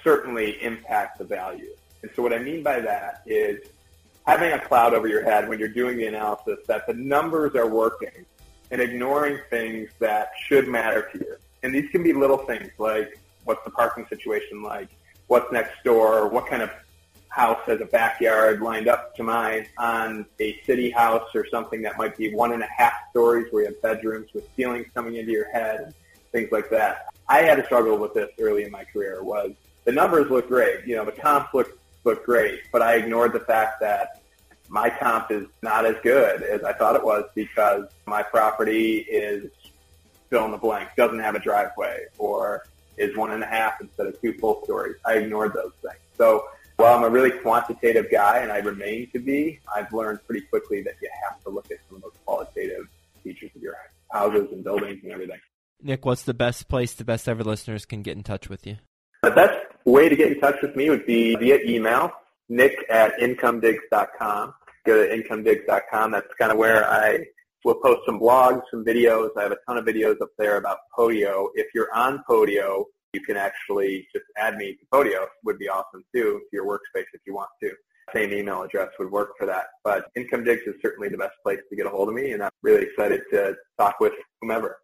certainly 0.04 0.62
impact 0.64 1.20
the 1.20 1.24
value. 1.24 1.70
And 2.02 2.12
so 2.16 2.24
what 2.24 2.34
I 2.34 2.40
mean 2.40 2.64
by 2.64 2.80
that 2.82 3.22
is 3.26 3.64
having 4.26 4.52
a 4.52 4.60
cloud 4.60 4.94
over 4.94 5.08
your 5.08 5.24
head 5.24 5.48
when 5.48 5.60
you're 5.60 5.70
doing 5.70 5.98
the 5.98 6.08
analysis 6.08 6.60
that 6.68 6.88
the 6.88 6.94
numbers 6.94 7.56
are 7.56 7.68
working 7.68 8.26
and 8.72 8.82
ignoring 8.82 9.40
things 9.50 9.90
that 10.00 10.32
should 10.48 10.68
matter 10.68 11.08
to 11.12 11.20
you. 11.20 11.36
And 11.64 11.74
these 11.74 11.90
can 11.92 12.02
be 12.02 12.14
little 12.14 12.38
things 12.38 12.72
like 12.80 13.20
what's 13.44 13.64
the 13.64 13.72
parking 13.72 14.08
situation 14.08 14.64
like, 14.64 14.90
what's 15.28 15.52
next 15.52 15.84
door, 15.84 16.28
what 16.28 16.48
kind 16.48 16.62
of 16.62 16.72
house 17.32 17.60
has 17.66 17.80
a 17.80 17.86
backyard 17.86 18.62
lined 18.62 18.90
up 18.90 19.16
to 19.16 19.24
mine 19.24 19.66
on 19.78 20.26
a 20.40 20.60
city 20.66 20.90
house 20.90 21.30
or 21.34 21.48
something 21.48 21.82
that 21.82 21.98
might 21.98 22.16
be 22.18 22.34
one 22.34 22.52
and 22.52 22.62
a 22.62 22.68
half 22.68 22.94
stories 23.10 23.48
where 23.52 23.64
you 23.64 23.70
have 23.70 23.82
bedrooms 23.82 24.34
with 24.34 24.44
ceilings 24.56 24.86
coming 24.94 25.16
into 25.16 25.32
your 25.32 25.50
head, 25.50 25.80
and 25.80 25.94
things 26.34 26.52
like 26.52 26.70
that. 26.70 27.08
I 27.30 27.44
had 27.44 27.58
a 27.58 27.66
struggle 27.66 27.98
with 27.98 28.14
this 28.14 28.30
early 28.38 28.64
in 28.64 28.72
my 28.72 28.84
career 28.84 29.24
was 29.24 29.54
the 29.86 29.94
numbers 29.94 30.30
look 30.30 30.50
great. 30.50 30.86
You 30.86 30.98
know, 30.98 31.06
the 31.06 31.14
comps 31.14 31.54
look, 31.54 31.80
look 32.04 32.26
great, 32.26 32.64
but 32.72 32.82
I 32.82 32.96
ignored 32.96 33.32
the 33.32 33.40
fact 33.40 33.80
that 33.80 34.22
my 34.68 34.90
comp 34.90 35.32
is 35.32 35.48
not 35.62 35.86
as 35.86 35.96
good 36.04 36.44
as 36.44 36.64
I 36.64 36.74
thought 36.74 36.98
it 36.98 37.04
was 37.04 37.26
because 37.34 37.86
my 38.06 38.24
property 38.24 39.00
is 39.00 39.52
fill 40.30 40.46
in 40.46 40.52
the 40.52 40.58
blank, 40.58 40.90
doesn't 40.98 41.20
have 41.20 41.36
a 41.36 41.40
driveway 41.40 42.06
or 42.18 42.66
is 42.98 43.16
one 43.16 43.32
and 43.32 43.42
a 43.42 43.48
half 43.48 43.80
instead 43.80 44.08
of 44.08 44.20
two 44.22 44.34
full 44.34 44.64
stories. 44.66 44.98
I 45.06 45.14
ignored 45.14 45.54
those 45.54 45.72
things. 45.82 46.00
So 46.18 46.46
while 46.78 46.98
I'm 46.98 47.04
a 47.04 47.10
really 47.10 47.32
quantitative 47.32 48.08
guy 48.12 48.40
and 48.40 48.52
I 48.52 48.58
remain 48.58 49.10
to 49.12 49.20
be, 49.20 49.60
I've 49.74 49.92
learned 49.94 50.20
pretty 50.26 50.46
quickly 50.48 50.82
that 50.84 50.96
you 51.02 51.10
have 51.24 51.42
to 51.44 51.50
look 51.50 51.70
at 51.72 51.78
some 51.88 51.98
of 51.98 52.04
those 52.04 52.14
qualitative 52.26 52.88
features 53.24 53.52
of 53.56 53.62
your 53.62 53.76
houses 54.12 54.48
and 54.52 54.64
buildings 54.64 55.02
and 55.04 55.12
everything. 55.12 55.40
Nick, 55.82 56.06
what's 56.06 56.24
the 56.24 56.34
best 56.34 56.68
place 56.68 56.94
the 56.94 57.06
best 57.06 57.28
ever 57.28 57.44
listeners 57.44 57.86
can 57.86 58.02
get 58.02 58.16
in 58.16 58.24
touch 58.24 58.50
with 58.50 58.68
you? 58.68 58.78
The 59.24 59.32
best 59.32 59.58
way 59.86 60.10
to 60.10 60.16
get 60.16 60.32
in 60.32 60.40
touch 60.40 60.62
with 60.62 60.76
me 60.76 60.90
would 60.90 61.06
be 61.06 61.36
via 61.36 61.60
email, 61.66 62.12
nick 62.50 62.76
at 62.90 63.20
incomedigs.com. 63.20 64.54
Go 64.86 65.06
to 65.06 65.14
incomedigs.com. 65.14 66.12
That's 66.12 66.34
kind 66.40 66.52
of 66.52 66.58
where 66.58 66.90
I 66.90 67.26
will 67.64 67.76
post 67.76 68.02
some 68.06 68.20
blogs, 68.20 68.62
some 68.72 68.84
videos. 68.84 69.30
I 69.38 69.44
have 69.44 69.52
a 69.52 69.58
ton 69.68 69.78
of 69.78 69.86
videos 69.86 70.22
up 70.22 70.30
there 70.38 70.58
about 70.58 70.80
Podio. 70.98 71.50
If 71.56 71.68
you're 71.74 71.94
on 71.94 72.24
Podio, 72.28 72.86
you 73.14 73.22
can 73.22 73.38
actually 73.38 74.08
just 74.14 74.26
add 74.38 74.56
me 74.56 74.74
to 74.76 74.86
Podio. 74.92 75.26
Would 75.46 75.60
be 75.60 75.68
awesome 75.68 76.04
too 76.14 76.40
to 76.40 76.46
your 76.54 76.66
workspace 76.66 77.06
if 77.14 77.22
you 77.26 77.34
want 77.34 77.50
to. 77.62 77.72
Same 78.14 78.34
email 78.34 78.64
address 78.64 78.90
would 79.00 79.12
work 79.12 79.32
for 79.38 79.46
that. 79.46 79.66
But 79.84 80.06
Income 80.16 80.44
Digs 80.44 80.64
is 80.66 80.76
certainly 80.82 81.10
the 81.10 81.18
best 81.18 81.36
place 81.44 81.60
to 81.70 81.76
get 81.76 81.86
a 81.86 81.90
hold 81.90 82.10
of 82.10 82.16
me, 82.16 82.32
and 82.32 82.44
I'm 82.44 82.52
really 82.62 82.84
excited 82.84 83.22
to 83.32 83.56
talk 83.80 84.00
with 84.00 84.14
whomever. 84.42 84.78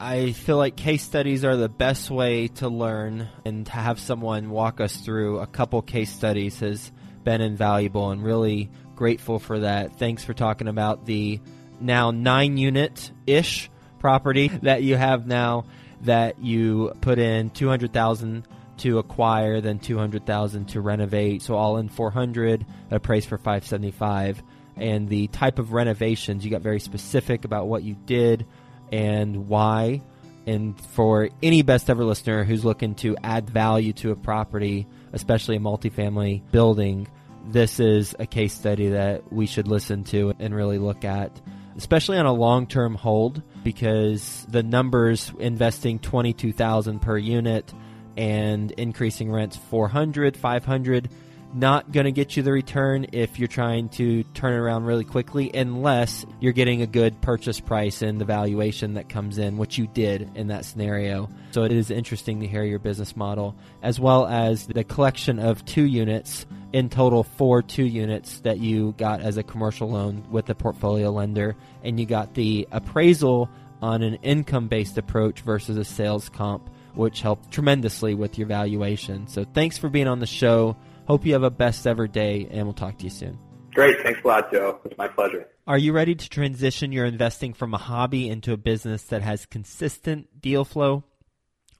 I 0.00 0.32
feel 0.32 0.56
like 0.56 0.76
case 0.76 1.02
studies 1.02 1.44
are 1.44 1.56
the 1.56 1.68
best 1.68 2.10
way 2.10 2.48
to 2.48 2.68
learn, 2.68 3.28
and 3.44 3.66
to 3.66 3.72
have 3.72 3.98
someone 3.98 4.50
walk 4.50 4.80
us 4.80 4.96
through 4.96 5.40
a 5.40 5.46
couple 5.46 5.82
case 5.82 6.12
studies 6.12 6.60
has 6.60 6.92
been 7.24 7.40
invaluable 7.40 8.10
and 8.10 8.22
really 8.22 8.70
grateful 8.94 9.38
for 9.38 9.60
that. 9.60 9.98
Thanks 9.98 10.24
for 10.24 10.34
talking 10.34 10.68
about 10.68 11.04
the 11.04 11.40
now 11.80 12.10
nine 12.10 12.56
unit 12.56 13.12
ish 13.26 13.70
property 13.98 14.48
that 14.62 14.82
you 14.82 14.96
have 14.96 15.26
now 15.26 15.66
that 16.02 16.38
you 16.38 16.92
put 17.00 17.18
in 17.18 17.50
200,000 17.50 18.46
to 18.78 18.98
acquire, 18.98 19.60
then 19.60 19.78
200,000 19.78 20.66
to 20.66 20.80
renovate. 20.80 21.42
So 21.42 21.54
all 21.54 21.78
in 21.78 21.88
400, 21.88 22.64
A 22.90 23.00
price 23.00 23.24
for 23.24 23.38
575. 23.38 24.42
And 24.76 25.08
the 25.08 25.26
type 25.28 25.58
of 25.58 25.72
renovations, 25.72 26.44
you 26.44 26.50
got 26.50 26.62
very 26.62 26.80
specific 26.80 27.44
about 27.44 27.66
what 27.66 27.82
you 27.82 27.94
did 28.06 28.46
and 28.92 29.48
why. 29.48 30.02
And 30.46 30.80
for 30.80 31.28
any 31.42 31.62
best 31.62 31.90
ever 31.90 32.04
listener 32.04 32.44
who's 32.44 32.64
looking 32.64 32.94
to 32.96 33.16
add 33.22 33.50
value 33.50 33.92
to 33.94 34.12
a 34.12 34.16
property, 34.16 34.86
especially 35.12 35.56
a 35.56 35.60
multifamily 35.60 36.42
building, 36.52 37.08
this 37.50 37.80
is 37.80 38.14
a 38.18 38.26
case 38.26 38.54
study 38.54 38.90
that 38.90 39.32
we 39.32 39.46
should 39.46 39.68
listen 39.68 40.04
to 40.04 40.34
and 40.38 40.54
really 40.54 40.78
look 40.78 41.04
at, 41.04 41.38
especially 41.76 42.18
on 42.18 42.26
a 42.26 42.32
long 42.32 42.66
term 42.66 42.94
hold, 42.94 43.42
because 43.68 44.46
the 44.48 44.62
numbers 44.62 45.30
investing 45.38 45.98
22,000 45.98 47.00
per 47.00 47.18
unit 47.18 47.70
and 48.16 48.70
increasing 48.70 49.30
rents 49.30 49.58
400, 49.58 50.38
500 50.38 51.10
not 51.52 51.92
going 51.92 52.04
to 52.04 52.12
get 52.12 52.34
you 52.34 52.42
the 52.42 52.50
return 52.50 53.08
if 53.12 53.38
you're 53.38 53.46
trying 53.46 53.90
to 53.90 54.22
turn 54.32 54.54
around 54.54 54.84
really 54.84 55.04
quickly 55.04 55.50
unless 55.52 56.24
you're 56.40 56.54
getting 56.54 56.80
a 56.80 56.86
good 56.86 57.20
purchase 57.20 57.60
price 57.60 58.00
and 58.00 58.18
the 58.18 58.24
valuation 58.24 58.94
that 58.94 59.10
comes 59.10 59.36
in, 59.36 59.58
which 59.58 59.76
you 59.76 59.86
did 59.88 60.30
in 60.34 60.46
that 60.46 60.64
scenario. 60.64 61.28
So 61.50 61.64
it 61.64 61.72
is 61.72 61.90
interesting 61.90 62.40
to 62.40 62.46
hear 62.46 62.64
your 62.64 62.78
business 62.78 63.16
model 63.16 63.54
as 63.82 64.00
well 64.00 64.26
as 64.26 64.66
the 64.66 64.82
collection 64.82 65.38
of 65.38 65.62
two 65.66 65.84
units 65.84 66.46
in 66.72 66.88
total 66.88 67.24
four 67.24 67.62
two 67.62 67.84
units 67.84 68.40
that 68.40 68.58
you 68.58 68.92
got 68.98 69.20
as 69.20 69.36
a 69.36 69.42
commercial 69.42 69.90
loan 69.90 70.24
with 70.30 70.48
a 70.50 70.54
portfolio 70.54 71.10
lender 71.10 71.56
and 71.82 71.98
you 71.98 72.06
got 72.06 72.34
the 72.34 72.68
appraisal 72.72 73.48
on 73.80 74.02
an 74.02 74.14
income 74.16 74.68
based 74.68 74.98
approach 74.98 75.40
versus 75.40 75.76
a 75.76 75.84
sales 75.84 76.28
comp 76.28 76.70
which 76.94 77.20
helped 77.20 77.50
tremendously 77.52 78.14
with 78.14 78.38
your 78.38 78.48
valuation. 78.48 79.28
So 79.28 79.44
thanks 79.44 79.78
for 79.78 79.88
being 79.88 80.08
on 80.08 80.18
the 80.18 80.26
show. 80.26 80.76
Hope 81.06 81.24
you 81.24 81.32
have 81.34 81.44
a 81.44 81.50
best 81.50 81.86
ever 81.86 82.08
day, 82.08 82.48
and 82.50 82.64
we'll 82.64 82.74
talk 82.74 82.98
to 82.98 83.04
you 83.04 83.10
soon. 83.10 83.38
Great. 83.72 84.02
Thanks 84.02 84.20
a 84.24 84.26
lot, 84.26 84.50
Joe. 84.50 84.80
It's 84.84 84.98
my 84.98 85.06
pleasure. 85.06 85.46
Are 85.66 85.78
you 85.78 85.92
ready 85.92 86.16
to 86.16 86.28
transition 86.28 86.90
your 86.90 87.06
investing 87.06 87.54
from 87.54 87.72
a 87.72 87.78
hobby 87.78 88.28
into 88.28 88.52
a 88.52 88.56
business 88.56 89.04
that 89.04 89.22
has 89.22 89.46
consistent 89.46 90.40
deal 90.40 90.64
flow? 90.64 91.04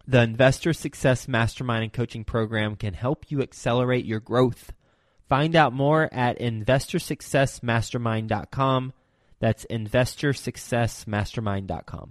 The 0.07 0.23
Investor 0.23 0.73
Success 0.73 1.27
Mastermind 1.27 1.83
and 1.83 1.93
Coaching 1.93 2.25
Program 2.25 2.77
can 2.77 2.95
help 2.95 3.27
you 3.29 3.43
accelerate 3.43 4.05
your 4.05 4.21
growth. 4.21 4.73
Find 5.29 5.57
out 5.57 5.73
more 5.73 6.09
at 6.13 6.39
investorsuccessmastermind.com. 6.39 8.93
That's 9.41 9.65
investorsuccessmastermind.com. 9.71 12.07